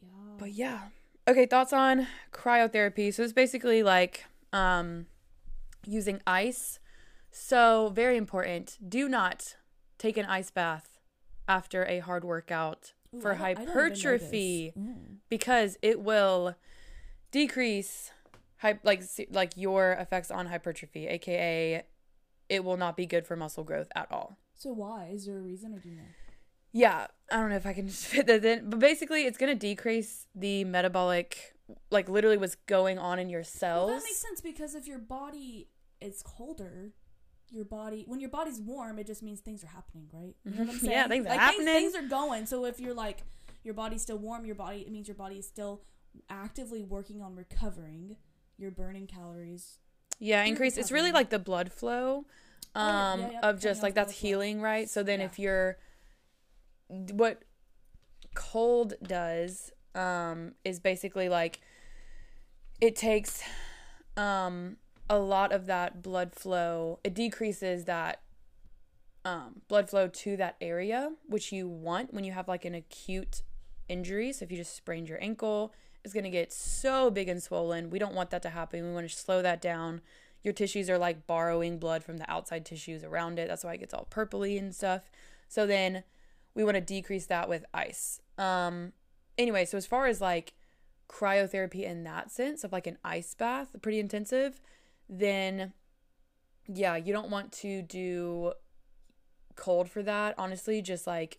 Yeah. 0.00 0.08
But 0.38 0.52
yeah. 0.52 0.80
Okay, 1.28 1.46
thoughts 1.46 1.72
on 1.72 2.06
cryotherapy. 2.32 3.12
So 3.14 3.22
it's 3.22 3.32
basically 3.32 3.82
like 3.82 4.24
um 4.52 5.06
using 5.86 6.20
ice. 6.26 6.78
So 7.30 7.90
very 7.94 8.16
important. 8.16 8.76
Do 8.86 9.08
not 9.08 9.56
take 9.98 10.16
an 10.16 10.26
ice 10.26 10.50
bath 10.50 10.98
after 11.46 11.84
a 11.86 12.00
hard 12.00 12.24
workout 12.24 12.92
Ooh, 13.14 13.20
for 13.20 13.34
I 13.34 13.34
don't- 13.34 13.40
I 13.40 13.54
don't 13.54 13.60
even 13.60 13.70
know 13.70 13.80
hypertrophy. 13.80 14.72
Mm. 14.78 15.16
because 15.28 15.78
it 15.82 16.00
will 16.00 16.56
decrease 17.30 18.10
hy- 18.58 18.80
like 18.82 19.02
like 19.30 19.56
your 19.56 19.92
effects 19.92 20.30
on 20.30 20.46
hypertrophy, 20.46 21.06
aka 21.06 21.84
it 22.48 22.64
will 22.64 22.76
not 22.76 22.96
be 22.96 23.06
good 23.06 23.26
for 23.26 23.36
muscle 23.36 23.62
growth 23.62 23.88
at 23.94 24.10
all. 24.10 24.36
So 24.54 24.72
why? 24.72 25.10
Is 25.12 25.26
there 25.26 25.36
a 25.38 25.40
reason, 25.40 25.72
or 25.74 25.78
do 25.78 25.88
you 25.88 25.96
know? 25.96 26.02
Yeah, 26.72 27.06
I 27.32 27.36
don't 27.36 27.50
know 27.50 27.56
if 27.56 27.66
I 27.66 27.72
can 27.72 27.88
just 27.88 28.06
fit 28.06 28.26
that 28.26 28.44
in, 28.44 28.70
but 28.70 28.78
basically, 28.78 29.26
it's 29.26 29.38
gonna 29.38 29.54
decrease 29.54 30.26
the 30.34 30.64
metabolic, 30.64 31.54
like 31.90 32.08
literally 32.08 32.36
what's 32.36 32.54
going 32.66 32.98
on 32.98 33.18
in 33.18 33.28
your 33.28 33.40
Well, 33.40 33.44
cells. 33.44 33.90
that 33.90 34.02
makes 34.04 34.18
sense 34.18 34.40
because 34.40 34.74
if 34.74 34.86
your 34.86 34.98
body 34.98 35.68
is 36.00 36.22
colder, 36.22 36.92
your 37.50 37.64
body 37.64 38.04
when 38.06 38.20
your 38.20 38.30
body's 38.30 38.60
warm, 38.60 38.98
it 38.98 39.06
just 39.06 39.22
means 39.22 39.40
things 39.40 39.64
are 39.64 39.68
happening, 39.68 40.08
right? 40.12 40.36
You 40.44 40.52
know 40.52 40.64
what 40.64 40.70
I'm 40.74 40.78
saying? 40.78 40.92
Yeah, 40.92 41.08
things 41.08 41.26
are 41.26 41.30
like, 41.30 41.40
happening. 41.40 41.66
Things, 41.66 41.92
things 41.94 42.04
are 42.04 42.08
going. 42.08 42.46
So 42.46 42.64
if 42.64 42.78
you're 42.80 42.94
like 42.94 43.24
your 43.64 43.74
body's 43.74 44.02
still 44.02 44.18
warm, 44.18 44.44
your 44.46 44.54
body 44.54 44.80
it 44.82 44.90
means 44.92 45.08
your 45.08 45.16
body 45.16 45.36
is 45.38 45.46
still 45.48 45.82
actively 46.28 46.82
working 46.82 47.20
on 47.22 47.34
recovering. 47.34 48.16
You're 48.56 48.70
burning 48.70 49.06
calories. 49.06 49.78
yeah, 50.18 50.44
increase. 50.44 50.76
It's 50.76 50.92
really 50.92 51.12
like 51.12 51.30
the 51.30 51.38
blood 51.38 51.72
flow, 51.72 52.26
Oh, 52.76 52.86
yeah, 52.86 53.12
um, 53.12 53.20
yeah, 53.20 53.30
yeah, 53.32 53.40
of 53.48 53.60
just 53.60 53.82
like 53.82 53.94
that's 53.94 54.12
flow. 54.12 54.28
healing, 54.28 54.60
right? 54.60 54.88
So 54.88 55.02
then, 55.02 55.20
if 55.20 55.38
you're, 55.38 55.78
what 56.90 57.42
cold 58.34 58.94
does, 59.02 59.72
um, 59.94 60.52
is 60.64 60.80
basically 60.80 61.28
like, 61.28 61.60
it 62.80 62.96
takes, 62.96 63.42
um, 64.16 64.76
a 65.08 65.18
lot 65.18 65.52
of 65.52 65.66
that 65.66 66.02
blood 66.02 66.34
flow. 66.34 67.00
It 67.02 67.14
decreases 67.14 67.84
that 67.86 68.20
um, 69.24 69.62
blood 69.68 69.90
flow 69.90 70.08
to 70.08 70.36
that 70.36 70.56
area, 70.60 71.12
which 71.26 71.52
you 71.52 71.68
want 71.68 72.14
when 72.14 72.24
you 72.24 72.32
have 72.32 72.48
like 72.48 72.64
an 72.64 72.74
acute 72.74 73.42
injury. 73.88 74.32
So 74.32 74.44
if 74.44 74.52
you 74.52 74.56
just 74.56 74.76
sprained 74.76 75.08
your 75.08 75.22
ankle, 75.22 75.74
it's 76.04 76.14
going 76.14 76.24
to 76.24 76.30
get 76.30 76.52
so 76.52 77.10
big 77.10 77.28
and 77.28 77.42
swollen. 77.42 77.90
We 77.90 77.98
don't 77.98 78.14
want 78.14 78.30
that 78.30 78.42
to 78.42 78.50
happen. 78.50 78.86
We 78.86 78.92
want 78.94 79.08
to 79.08 79.14
slow 79.14 79.42
that 79.42 79.60
down, 79.60 80.00
your 80.42 80.54
tissues 80.54 80.88
are 80.88 80.98
like 80.98 81.26
borrowing 81.26 81.78
blood 81.78 82.02
from 82.02 82.16
the 82.16 82.30
outside 82.30 82.64
tissues 82.64 83.04
around 83.04 83.38
it. 83.38 83.48
That's 83.48 83.64
why 83.64 83.74
it 83.74 83.80
gets 83.80 83.92
all 83.92 84.08
purpley 84.10 84.58
and 84.58 84.74
stuff. 84.74 85.10
So 85.48 85.66
then 85.66 86.04
we 86.54 86.64
want 86.64 86.74
to 86.76 86.80
decrease 86.80 87.26
that 87.26 87.48
with 87.48 87.64
ice. 87.74 88.20
Um 88.38 88.92
anyway, 89.38 89.64
so 89.64 89.76
as 89.76 89.86
far 89.86 90.06
as 90.06 90.20
like 90.20 90.54
cryotherapy 91.08 91.82
in 91.82 92.04
that 92.04 92.30
sense 92.30 92.62
of 92.64 92.72
like 92.72 92.86
an 92.86 92.98
ice 93.04 93.34
bath, 93.34 93.68
pretty 93.82 93.98
intensive, 94.00 94.60
then 95.08 95.72
yeah, 96.72 96.96
you 96.96 97.12
don't 97.12 97.30
want 97.30 97.50
to 97.52 97.82
do 97.82 98.52
cold 99.56 99.90
for 99.90 100.02
that. 100.02 100.34
Honestly, 100.38 100.80
just 100.80 101.06
like 101.06 101.38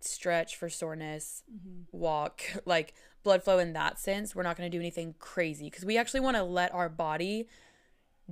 stretch 0.00 0.56
for 0.56 0.68
soreness, 0.68 1.42
Mm-hmm. 1.50 1.96
walk, 1.96 2.42
like 2.66 2.94
blood 3.22 3.42
flow 3.42 3.58
in 3.58 3.72
that 3.72 3.98
sense. 3.98 4.34
We're 4.34 4.42
not 4.42 4.56
going 4.56 4.70
to 4.70 4.76
do 4.76 4.80
anything 4.80 5.14
crazy 5.18 5.64
because 5.70 5.84
we 5.84 5.96
actually 5.98 6.20
want 6.20 6.36
to 6.36 6.42
let 6.42 6.72
our 6.74 6.88
body 6.88 7.48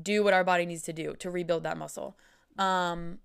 do 0.01 0.23
what 0.23 0.35
our 0.35 0.45
body 0.45 0.67
needs 0.67 0.83
to 0.83 0.93
do 0.93 1.15
to 1.17 1.31
rebuild 1.31 1.63
that 1.63 1.79
muscle. 1.79 2.17
Um, 2.59 3.19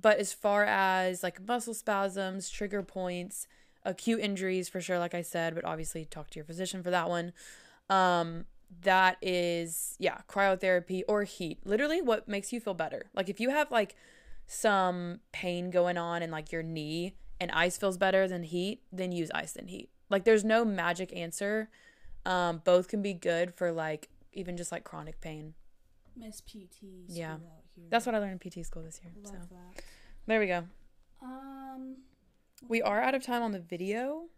but 0.00 0.18
as 0.18 0.32
far 0.32 0.64
as 0.64 1.22
like 1.22 1.46
muscle 1.46 1.74
spasms, 1.74 2.50
trigger 2.50 2.82
points, 2.82 3.46
acute 3.84 4.20
injuries 4.20 4.68
for 4.68 4.80
sure, 4.80 4.98
like 4.98 5.14
I 5.14 5.22
said, 5.22 5.54
but 5.54 5.64
obviously 5.64 6.04
talk 6.04 6.30
to 6.30 6.38
your 6.38 6.44
physician 6.44 6.82
for 6.82 6.90
that 6.90 7.08
one. 7.08 7.32
Um, 7.88 8.44
that 8.82 9.16
is, 9.22 9.96
yeah, 9.98 10.18
cryotherapy 10.28 11.02
or 11.08 11.22
heat. 11.22 11.60
Literally 11.64 12.02
what 12.02 12.28
makes 12.28 12.52
you 12.52 12.60
feel 12.60 12.74
better. 12.74 13.06
Like 13.14 13.28
if 13.28 13.40
you 13.40 13.50
have 13.50 13.70
like 13.70 13.96
some 14.46 15.20
pain 15.32 15.70
going 15.70 15.96
on 15.96 16.22
in 16.22 16.30
like 16.30 16.52
your 16.52 16.62
knee 16.62 17.14
and 17.40 17.50
ice 17.52 17.78
feels 17.78 17.96
better 17.96 18.28
than 18.28 18.42
heat, 18.42 18.82
then 18.92 19.12
use 19.12 19.30
ice 19.34 19.52
than 19.52 19.68
heat. 19.68 19.90
Like 20.10 20.24
there's 20.24 20.44
no 20.44 20.64
magic 20.64 21.14
answer. 21.14 21.70
Um, 22.24 22.60
both 22.64 22.88
can 22.88 23.02
be 23.02 23.14
good 23.14 23.54
for 23.54 23.72
like 23.72 24.08
even 24.32 24.56
just 24.56 24.72
like 24.72 24.84
chronic 24.84 25.20
pain. 25.20 25.54
Miss 26.16 26.40
PT. 26.40 27.08
Yeah. 27.08 27.34
Out 27.34 27.65
That's 27.90 28.06
what 28.06 28.14
I 28.14 28.18
learned 28.18 28.40
in 28.42 28.50
PT 28.50 28.64
school 28.66 28.82
this 28.82 29.00
year. 29.02 29.12
Love 29.22 29.32
So 29.32 29.54
that. 29.54 29.82
there 30.26 30.40
we 30.40 30.46
go. 30.46 30.64
Um, 31.22 31.96
We 32.68 32.82
are 32.82 33.00
out 33.00 33.14
of 33.14 33.22
time 33.22 33.42
on 33.42 33.52
the 33.52 33.60
video. 33.60 34.28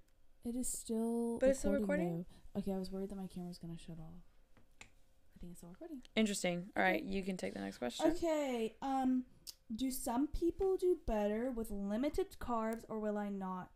it 0.45 0.55
is 0.57 0.69
still. 0.69 1.39
But 1.39 1.51
it's 1.51 1.59
still 1.61 1.73
recording? 1.73 2.25
though. 2.55 2.61
Okay, 2.61 2.73
I 2.73 2.79
was 2.79 2.91
worried 2.91 3.11
that 3.11 3.17
my 3.17 3.27
camera 3.27 3.49
was 3.49 3.59
gonna 3.59 3.79
shut 3.79 3.99
off. 3.99 4.23
I 4.81 5.39
think 5.41 5.51
it's 5.53 5.61
still 5.61 5.71
recording. 5.71 6.03
Interesting. 6.17 6.67
All 6.77 6.83
right, 6.83 7.03
you 7.03 7.23
can 7.23 7.37
take 7.37 7.55
the 7.55 7.61
next 7.61 7.79
question. 7.79 8.07
Okay. 8.11 8.75
Um, 8.83 9.25
do 9.75 9.91
some 9.91 10.27
people 10.27 10.77
do 10.77 10.99
better 11.07 11.51
with 11.51 11.71
limited 11.71 12.37
carbs, 12.41 12.85
or 12.89 12.99
will 12.99 13.17
I 13.19 13.29
not, 13.29 13.71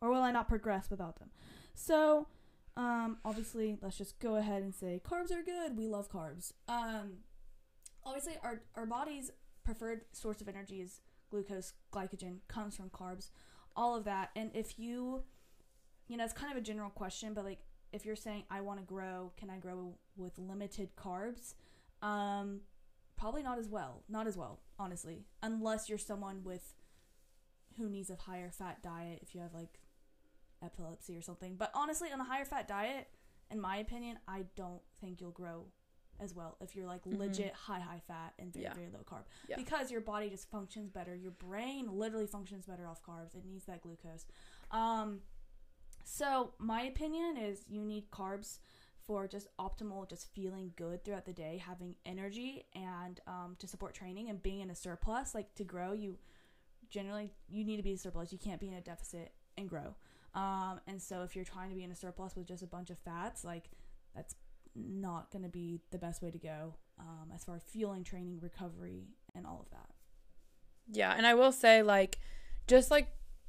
or 0.00 0.08
will 0.10 0.22
I 0.22 0.30
not 0.30 0.48
progress 0.48 0.88
without 0.90 1.18
them? 1.18 1.30
So, 1.74 2.28
um, 2.76 3.18
obviously, 3.24 3.76
let's 3.82 3.98
just 3.98 4.18
go 4.18 4.36
ahead 4.36 4.62
and 4.62 4.74
say 4.74 5.00
carbs 5.04 5.30
are 5.30 5.42
good. 5.42 5.76
We 5.76 5.88
love 5.88 6.10
carbs. 6.10 6.52
Um, 6.68 7.18
obviously, 8.04 8.34
our 8.42 8.62
our 8.74 8.86
body's 8.86 9.30
preferred 9.64 10.02
source 10.12 10.40
of 10.40 10.48
energy 10.48 10.80
is 10.80 11.00
glucose, 11.30 11.74
glycogen, 11.92 12.38
comes 12.48 12.76
from 12.76 12.90
carbs, 12.90 13.30
all 13.76 13.96
of 13.96 14.04
that. 14.04 14.30
And 14.34 14.50
if 14.54 14.78
you, 14.78 15.22
you 16.08 16.16
know, 16.16 16.24
it's 16.24 16.32
kind 16.32 16.50
of 16.50 16.56
a 16.58 16.62
general 16.62 16.90
question, 16.90 17.34
but 17.34 17.44
like 17.44 17.58
if 17.92 18.04
you're 18.04 18.16
saying 18.16 18.44
I 18.50 18.60
want 18.60 18.80
to 18.80 18.84
grow, 18.84 19.32
can 19.36 19.50
I 19.50 19.58
grow 19.58 19.94
with 20.16 20.38
limited 20.38 20.90
carbs? 20.96 21.54
Um, 22.02 22.60
probably 23.16 23.42
not 23.42 23.58
as 23.58 23.68
well. 23.68 24.02
Not 24.08 24.26
as 24.26 24.36
well, 24.36 24.60
honestly, 24.78 25.24
unless 25.42 25.88
you're 25.88 25.98
someone 25.98 26.42
with 26.44 26.74
who 27.76 27.88
needs 27.88 28.10
a 28.10 28.16
higher 28.16 28.50
fat 28.50 28.82
diet. 28.82 29.20
If 29.22 29.34
you 29.34 29.40
have 29.40 29.54
like 29.54 29.80
epilepsy 30.62 31.16
or 31.16 31.22
something, 31.22 31.56
but 31.56 31.70
honestly, 31.74 32.10
on 32.12 32.20
a 32.20 32.24
higher 32.24 32.44
fat 32.44 32.68
diet, 32.68 33.08
in 33.50 33.60
my 33.60 33.76
opinion, 33.78 34.18
I 34.26 34.44
don't 34.56 34.82
think 35.00 35.20
you'll 35.20 35.30
grow 35.30 35.66
as 36.20 36.34
well 36.34 36.56
if 36.60 36.74
you're 36.74 36.86
like 36.86 37.04
Mhm. 37.04 37.18
legit 37.18 37.52
high 37.54 37.80
high 37.80 38.00
fat 38.00 38.34
and 38.38 38.52
very 38.52 38.64
Yeah. 38.64 38.74
very 38.74 38.90
low 38.90 39.04
carb. 39.04 39.24
Yeah. 39.48 39.56
because 39.56 39.90
your 39.90 40.00
body 40.00 40.28
just 40.30 40.48
functions 40.50 40.90
better. 40.90 41.14
Your 41.14 41.30
brain 41.32 41.88
literally 41.92 42.26
functions 42.26 42.66
better 42.66 42.86
off 42.86 43.02
carbs. 43.02 43.34
It 43.34 43.44
needs 43.44 43.64
that 43.66 43.80
glucose. 43.82 44.26
Um 44.70 45.22
so 46.04 46.54
my 46.58 46.82
opinion 46.82 47.36
is 47.36 47.64
you 47.68 47.84
need 47.84 48.10
carbs 48.10 48.58
for 49.04 49.26
just 49.26 49.46
optimal 49.58 50.08
just 50.08 50.26
feeling 50.34 50.72
good 50.76 51.04
throughout 51.04 51.24
the 51.24 51.32
day 51.32 51.56
having 51.58 51.96
energy 52.04 52.66
and 52.74 53.20
um, 53.26 53.56
to 53.58 53.66
support 53.66 53.94
training 53.94 54.28
and 54.28 54.42
being 54.42 54.60
in 54.60 54.70
a 54.70 54.74
surplus. 54.74 55.34
Like 55.34 55.54
to 55.54 55.64
grow 55.64 55.92
you 55.92 56.18
generally 56.90 57.32
you 57.48 57.64
need 57.64 57.76
to 57.76 57.82
be 57.82 57.90
in 57.90 57.96
a 57.96 57.98
surplus. 57.98 58.32
You 58.32 58.38
can't 58.38 58.60
be 58.60 58.68
in 58.68 58.74
a 58.74 58.80
deficit 58.80 59.32
and 59.56 59.68
grow. 59.68 59.94
Um, 60.34 60.80
and 60.86 61.00
so 61.00 61.22
if 61.22 61.34
you're 61.34 61.44
trying 61.44 61.70
to 61.70 61.74
be 61.74 61.82
in 61.84 61.90
a 61.90 61.94
surplus 61.94 62.36
with 62.36 62.46
just 62.46 62.62
a 62.62 62.66
bunch 62.66 62.90
of 62.90 62.98
fats 62.98 63.44
like 63.44 63.70
that's 64.14 64.34
not 64.74 65.30
going 65.30 65.42
to 65.42 65.48
be 65.48 65.80
the 65.90 65.98
best 65.98 66.22
way 66.22 66.30
to 66.30 66.38
go 66.38 66.74
um, 66.98 67.30
as 67.34 67.44
far 67.44 67.56
as 67.56 67.62
fueling 67.62 68.04
training 68.04 68.38
recovery 68.40 69.08
and 69.34 69.46
all 69.46 69.60
of 69.60 69.70
that 69.70 69.90
Yeah, 70.90 71.14
and 71.16 71.26
I 71.26 71.34
will 71.34 71.52
say 71.52 71.82
like 71.82 72.18
just 72.66 72.90
like 72.90 73.08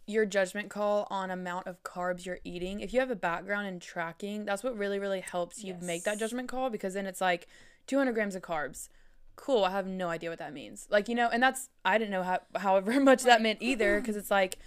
your 0.10 0.26
judgment 0.26 0.70
call 0.70 1.06
on 1.12 1.30
amount 1.30 1.68
of 1.68 1.84
carbs 1.84 2.26
you're 2.26 2.40
eating. 2.44 2.80
If 2.80 2.94
you 2.94 3.00
have 3.00 3.12
a 3.12 3.16
background 3.16 3.68
in 3.68 3.80
tracking, 3.80 4.44
that's 4.44 4.64
what 4.64 4.76
really 4.76 4.98
really 4.98 5.22
helps 5.22 5.64
you 5.64 5.76
make 5.82 6.04
that 6.06 6.18
judgment 6.18 6.50
call 6.50 6.72
because 6.72 6.96
then 6.96 7.06
it's 7.06 7.22
like 7.22 7.48
200 7.86 8.14
grams 8.14 8.36
of 8.36 8.42
carbs. 8.42 8.90
Cool, 9.36 9.64
I 9.64 9.70
have 9.70 9.86
no 9.86 10.10
idea 10.10 10.32
what 10.32 10.40
that 10.40 10.52
means. 10.52 10.88
Like 10.90 11.08
you 11.08 11.16
know, 11.16 11.30
and 11.30 11.44
that's 11.44 11.70
I 11.86 12.00
didn't 12.00 12.12
know 12.12 12.24
how 12.24 12.40
however 12.56 13.00
much 13.12 13.24
that 13.24 13.42
meant 13.42 13.60
either 13.62 14.00
because 14.00 14.16
it's 14.16 14.32
like, 14.32 14.58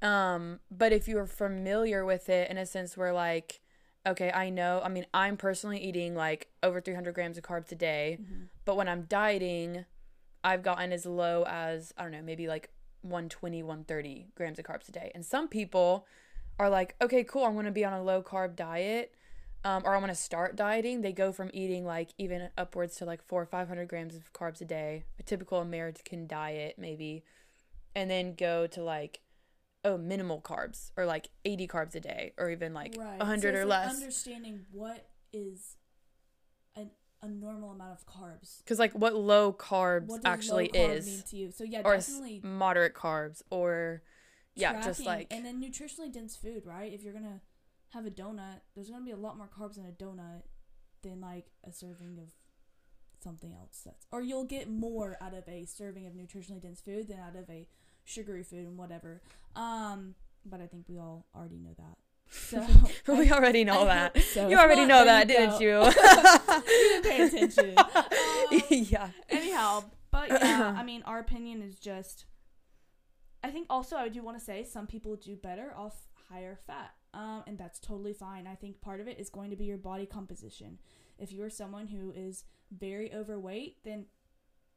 um, 0.00 0.60
but 0.70 0.92
if 0.92 1.08
you're 1.08 1.26
familiar 1.26 2.04
with 2.04 2.28
it 2.28 2.48
in 2.48 2.56
a 2.56 2.64
sense 2.64 2.96
where 2.96 3.12
like, 3.12 3.61
okay, 4.06 4.30
I 4.30 4.50
know. 4.50 4.80
I 4.84 4.88
mean, 4.88 5.06
I'm 5.14 5.36
personally 5.36 5.78
eating 5.78 6.14
like 6.14 6.48
over 6.62 6.80
300 6.80 7.14
grams 7.14 7.38
of 7.38 7.44
carbs 7.44 7.72
a 7.72 7.76
day, 7.76 8.18
but 8.64 8.76
when 8.76 8.88
I'm 8.88 9.02
dieting, 9.02 9.84
I've 10.44 10.62
gotten 10.62 10.92
as 10.92 11.06
low 11.06 11.44
as 11.46 11.92
I 11.96 12.02
don't 12.02 12.12
know, 12.12 12.22
maybe 12.22 12.48
like 12.48 12.70
120, 13.02 13.62
130 13.62 14.28
grams 14.34 14.58
of 14.58 14.64
carbs 14.64 14.88
a 14.88 14.92
day. 14.92 15.10
And 15.14 15.24
some 15.24 15.48
people 15.48 16.06
are 16.58 16.68
like, 16.68 16.94
okay, 17.00 17.24
cool, 17.24 17.44
I'm 17.44 17.54
going 17.54 17.66
to 17.66 17.72
be 17.72 17.84
on 17.84 17.92
a 17.92 18.02
low 18.02 18.22
carb 18.22 18.56
diet. 18.56 19.14
Um, 19.64 19.82
or 19.84 19.94
I 19.94 19.98
want 19.98 20.10
to 20.10 20.16
start 20.16 20.56
dieting. 20.56 21.02
They 21.02 21.12
go 21.12 21.30
from 21.30 21.48
eating 21.54 21.86
like 21.86 22.10
even 22.18 22.48
upwards 22.58 22.96
to 22.96 23.04
like 23.04 23.22
four 23.22 23.42
or 23.42 23.46
500 23.46 23.86
grams 23.86 24.16
of 24.16 24.32
carbs 24.32 24.60
a 24.60 24.64
day, 24.64 25.04
a 25.20 25.22
typical 25.22 25.60
American 25.60 26.26
diet, 26.26 26.74
maybe, 26.78 27.22
and 27.94 28.10
then 28.10 28.34
go 28.34 28.66
to 28.66 28.82
like, 28.82 29.20
oh, 29.84 29.98
minimal 29.98 30.40
carbs 30.40 30.90
or 30.96 31.06
like 31.06 31.28
80 31.44 31.68
carbs 31.68 31.94
a 31.94 32.00
day 32.00 32.32
or 32.38 32.50
even 32.50 32.72
like 32.74 32.94
right. 32.98 33.18
100 33.18 33.54
So 33.54 33.60
or 33.60 33.64
like, 33.64 33.86
less. 33.86 33.94
understanding 33.96 34.60
what 34.70 35.08
is 35.32 35.76
an, 36.76 36.90
a 37.22 37.28
normal 37.28 37.70
amount 37.70 37.92
of 37.92 38.06
carbs. 38.06 38.58
Because 38.58 38.78
like 38.78 38.92
what 38.92 39.14
low 39.14 39.52
carbs 39.52 40.06
what 40.08 40.22
does 40.22 40.32
actually 40.32 40.70
low 40.72 40.80
carb 40.80 40.96
is, 40.96 41.06
mean 41.06 41.22
to 41.30 41.36
you? 41.36 41.50
So 41.50 41.64
yeah 41.64 41.82
or 41.84 41.96
definitely 41.96 42.40
moderate 42.44 42.94
carbs, 42.94 43.42
or 43.50 44.02
yeah, 44.54 44.82
just 44.82 45.04
like 45.04 45.28
and 45.30 45.44
then 45.44 45.62
nutritionally 45.62 46.12
dense 46.12 46.36
food 46.36 46.62
right? 46.66 46.92
If 46.92 47.02
you're 47.02 47.14
gonna 47.14 47.40
have 47.90 48.06
a 48.06 48.10
donut 48.10 48.60
there's 48.74 48.88
gonna 48.88 49.04
be 49.04 49.10
a 49.10 49.16
lot 49.16 49.36
more 49.36 49.48
carbs 49.48 49.78
in 49.78 49.84
a 49.84 49.92
donut 49.92 50.42
than 51.02 51.20
like 51.20 51.46
a 51.64 51.72
serving 51.72 52.18
of 52.18 52.32
something 53.22 53.52
else 53.52 53.82
that's 53.84 54.06
or 54.10 54.20
you'll 54.22 54.44
get 54.44 54.68
more 54.68 55.16
out 55.20 55.32
of 55.34 55.46
a 55.48 55.64
serving 55.64 56.06
of 56.06 56.12
nutritionally 56.14 56.60
dense 56.60 56.80
food 56.80 57.06
than 57.08 57.18
out 57.20 57.36
of 57.36 57.48
a 57.50 57.68
sugary 58.12 58.42
food 58.42 58.66
and 58.66 58.76
whatever 58.78 59.20
um 59.56 60.14
but 60.44 60.60
i 60.60 60.66
think 60.66 60.84
we 60.88 60.98
all 60.98 61.26
already 61.34 61.58
know 61.58 61.74
that 61.78 61.96
so 62.30 62.64
we 63.18 63.30
I- 63.30 63.36
already 63.36 63.64
know 63.64 63.82
I 63.82 63.84
that. 63.86 64.22
so. 64.22 64.48
You 64.48 64.56
already 64.58 64.86
know 64.86 65.04
that, 65.04 65.28
didn't 65.28 65.60
you? 65.60 65.82
you 65.84 67.02
didn't 67.02 67.04
pay 67.04 67.22
attention 67.26 67.74
Um, 68.52 68.60
yeah. 68.70 69.08
anyhow 69.28 69.84
but 70.10 70.28
yeah 70.30 70.74
i 70.76 70.82
mean 70.82 71.02
our 71.04 71.18
opinion 71.18 71.62
is 71.62 71.78
just 71.78 72.26
i 73.44 73.50
think 73.50 73.66
also 73.70 73.96
i 73.96 74.08
do 74.08 74.22
want 74.22 74.38
to 74.38 74.44
say 74.44 74.62
some 74.64 74.86
people 74.86 75.16
do 75.16 75.36
better 75.36 75.72
off 75.76 75.96
higher 76.30 76.58
fat 76.66 76.92
um, 77.14 77.42
and 77.46 77.58
that's 77.58 77.78
totally 77.78 78.12
fine 78.14 78.46
i 78.46 78.54
think 78.54 78.80
part 78.80 79.00
of 79.00 79.08
it 79.08 79.18
is 79.18 79.28
going 79.28 79.50
to 79.50 79.56
be 79.56 79.64
your 79.64 79.78
body 79.78 80.06
composition 80.06 80.78
if 81.18 81.32
you 81.32 81.42
are 81.42 81.50
someone 81.50 81.86
who 81.88 82.12
is 82.12 82.44
very 82.70 83.12
overweight 83.14 83.76
then 83.84 84.06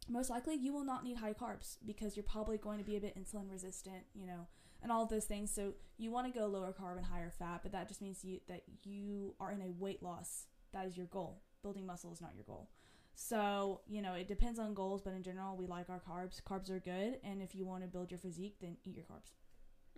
most 0.08 0.30
likely 0.30 0.56
you 0.56 0.72
will 0.72 0.84
not 0.84 1.04
need 1.04 1.18
high 1.18 1.34
carbs 1.34 1.78
because 1.86 2.16
you're 2.16 2.24
probably 2.24 2.58
going 2.58 2.78
to 2.78 2.86
be 2.86 2.96
a 2.96 3.00
bit 3.00 3.18
insulin 3.18 3.50
resistant 3.50 4.04
you 4.14 4.26
know 4.26 4.48
and 4.84 4.92
all 4.92 5.04
of 5.04 5.10
those 5.10 5.26
things 5.26 5.52
so 5.52 5.74
you 5.98 6.12
want 6.12 6.32
to 6.32 6.40
go 6.40 6.46
lower 6.46 6.74
carb 6.74 6.98
and 6.98 7.06
higher 7.06 7.32
fat 7.38 7.62
but 7.64 7.72
that 7.72 7.88
just 7.88 8.02
means 8.02 8.24
you 8.24 8.40
that 8.48 8.64
you 8.84 9.34
are 9.40 9.52
in 9.52 9.62
a 9.62 9.72
weight 9.80 10.04
loss 10.04 10.46
that 10.74 10.86
is 10.86 10.96
your 10.96 11.08
goal 11.08 11.42
building 11.64 11.86
muscle 11.86 12.12
is 12.12 12.22
not 12.22 12.32
your 12.36 12.44
goal 12.46 12.70
so, 13.16 13.82
you 13.88 14.02
know, 14.02 14.14
it 14.14 14.28
depends 14.28 14.60
on 14.60 14.74
goals, 14.74 15.02
but 15.02 15.14
in 15.14 15.24
general, 15.24 15.56
we 15.56 15.68
like 15.68 15.90
our 15.90 16.02
carbs. 16.02 16.42
Carbs 16.44 16.70
are 16.70 16.80
good, 16.80 17.18
and 17.24 17.42
if 17.42 17.56
you 17.56 17.66
want 17.66 17.82
to 17.84 17.88
build 17.88 18.12
your 18.12 18.18
physique, 18.18 18.58
then 18.60 18.76
eat 18.84 18.96
your 18.96 19.06
carbs. 19.06 19.32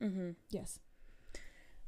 Mm-hmm. 0.01 0.31
Yes. 0.51 0.79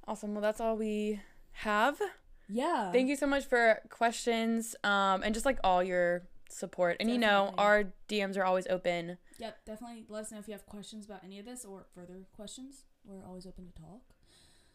Awesome. 0.08 0.34
Well, 0.34 0.42
that's 0.42 0.60
all 0.60 0.76
we 0.76 1.22
have. 1.52 2.02
Yeah. 2.48 2.92
Thank 2.92 3.10
you 3.10 3.16
so 3.16 3.28
much 3.28 3.46
for 3.46 3.80
questions, 3.90 4.76
um, 4.84 5.22
and 5.22 5.36
just 5.36 5.46
like 5.46 5.60
all 5.64 5.84
your 5.84 6.24
support. 6.52 6.98
And 7.00 7.10
you 7.10 7.18
know, 7.18 7.54
our 7.58 7.94
DMs 8.08 8.38
are 8.38 8.44
always 8.44 8.68
open. 8.68 9.18
Yep, 9.40 9.66
definitely 9.66 10.06
let 10.10 10.26
us 10.26 10.32
know 10.32 10.40
if 10.40 10.48
you 10.48 10.54
have 10.54 10.66
questions 10.66 11.06
about 11.06 11.24
any 11.24 11.40
of 11.40 11.46
this 11.46 11.64
or 11.66 11.86
further 11.96 12.26
questions. 12.36 12.84
We're 13.06 13.26
always 13.26 13.46
open 13.46 13.68
to 13.68 13.82
talk. 13.82 14.02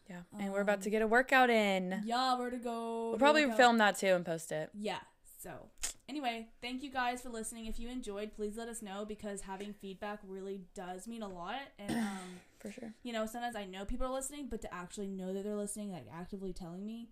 Yeah. 0.09 0.21
And 0.39 0.51
we're 0.53 0.61
about 0.61 0.81
to 0.81 0.89
Um, 0.89 0.91
get 0.91 1.01
a 1.01 1.07
workout 1.07 1.49
in. 1.49 2.01
Yeah, 2.05 2.37
where 2.37 2.49
to 2.49 2.57
go? 2.57 3.09
We'll 3.09 3.19
probably 3.19 3.49
film 3.51 3.77
that 3.79 3.97
too 3.97 4.07
and 4.15 4.25
post 4.25 4.51
it. 4.51 4.69
Yeah. 4.73 4.99
So, 5.41 5.69
anyway, 6.09 6.47
thank 6.61 6.81
you 6.83 6.91
guys 6.91 7.21
for 7.21 7.29
listening. 7.29 7.65
If 7.67 7.79
you 7.79 7.89
enjoyed, 7.89 8.33
please 8.35 8.57
let 8.57 8.67
us 8.67 8.81
know 8.81 9.05
because 9.05 9.41
having 9.41 9.73
feedback 9.73 10.19
really 10.27 10.61
does 10.75 11.07
mean 11.07 11.21
a 11.21 11.27
lot. 11.27 11.59
And 11.79 11.91
um, 11.97 12.39
For 12.59 12.71
sure. 12.71 12.93
you 13.03 13.13
know, 13.13 13.25
sometimes 13.25 13.55
I 13.55 13.65
know 13.65 13.85
people 13.85 14.07
are 14.07 14.13
listening, 14.13 14.47
but 14.49 14.61
to 14.61 14.73
actually 14.73 15.07
know 15.07 15.33
that 15.33 15.43
they're 15.43 15.55
listening, 15.55 15.91
like 15.91 16.05
actively 16.13 16.53
telling 16.53 16.85
me, 16.85 17.09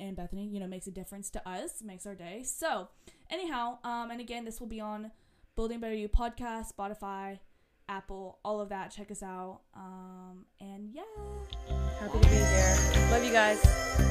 and 0.00 0.16
Bethany, 0.16 0.46
you 0.46 0.58
know, 0.58 0.66
makes 0.66 0.86
a 0.86 0.90
difference 0.90 1.30
to 1.30 1.48
us, 1.48 1.82
makes 1.82 2.06
our 2.06 2.14
day. 2.14 2.42
So, 2.44 2.88
anyhow, 3.30 3.78
um, 3.84 4.10
and 4.10 4.20
again, 4.20 4.44
this 4.44 4.58
will 4.58 4.66
be 4.66 4.80
on 4.80 5.12
Building 5.56 5.80
Better 5.80 5.94
You 5.94 6.08
podcast, 6.08 6.74
Spotify, 6.74 7.38
Apple, 7.88 8.38
all 8.44 8.60
of 8.60 8.70
that. 8.70 8.90
Check 8.90 9.10
us 9.10 9.22
out. 9.22 9.60
Um, 9.74 10.46
and 10.60 10.90
yeah. 10.92 11.02
Happy 11.98 12.18
to 12.18 12.28
be 12.28 12.36
here. 12.36 13.10
Love 13.10 13.24
you 13.24 13.32
guys. 13.32 14.09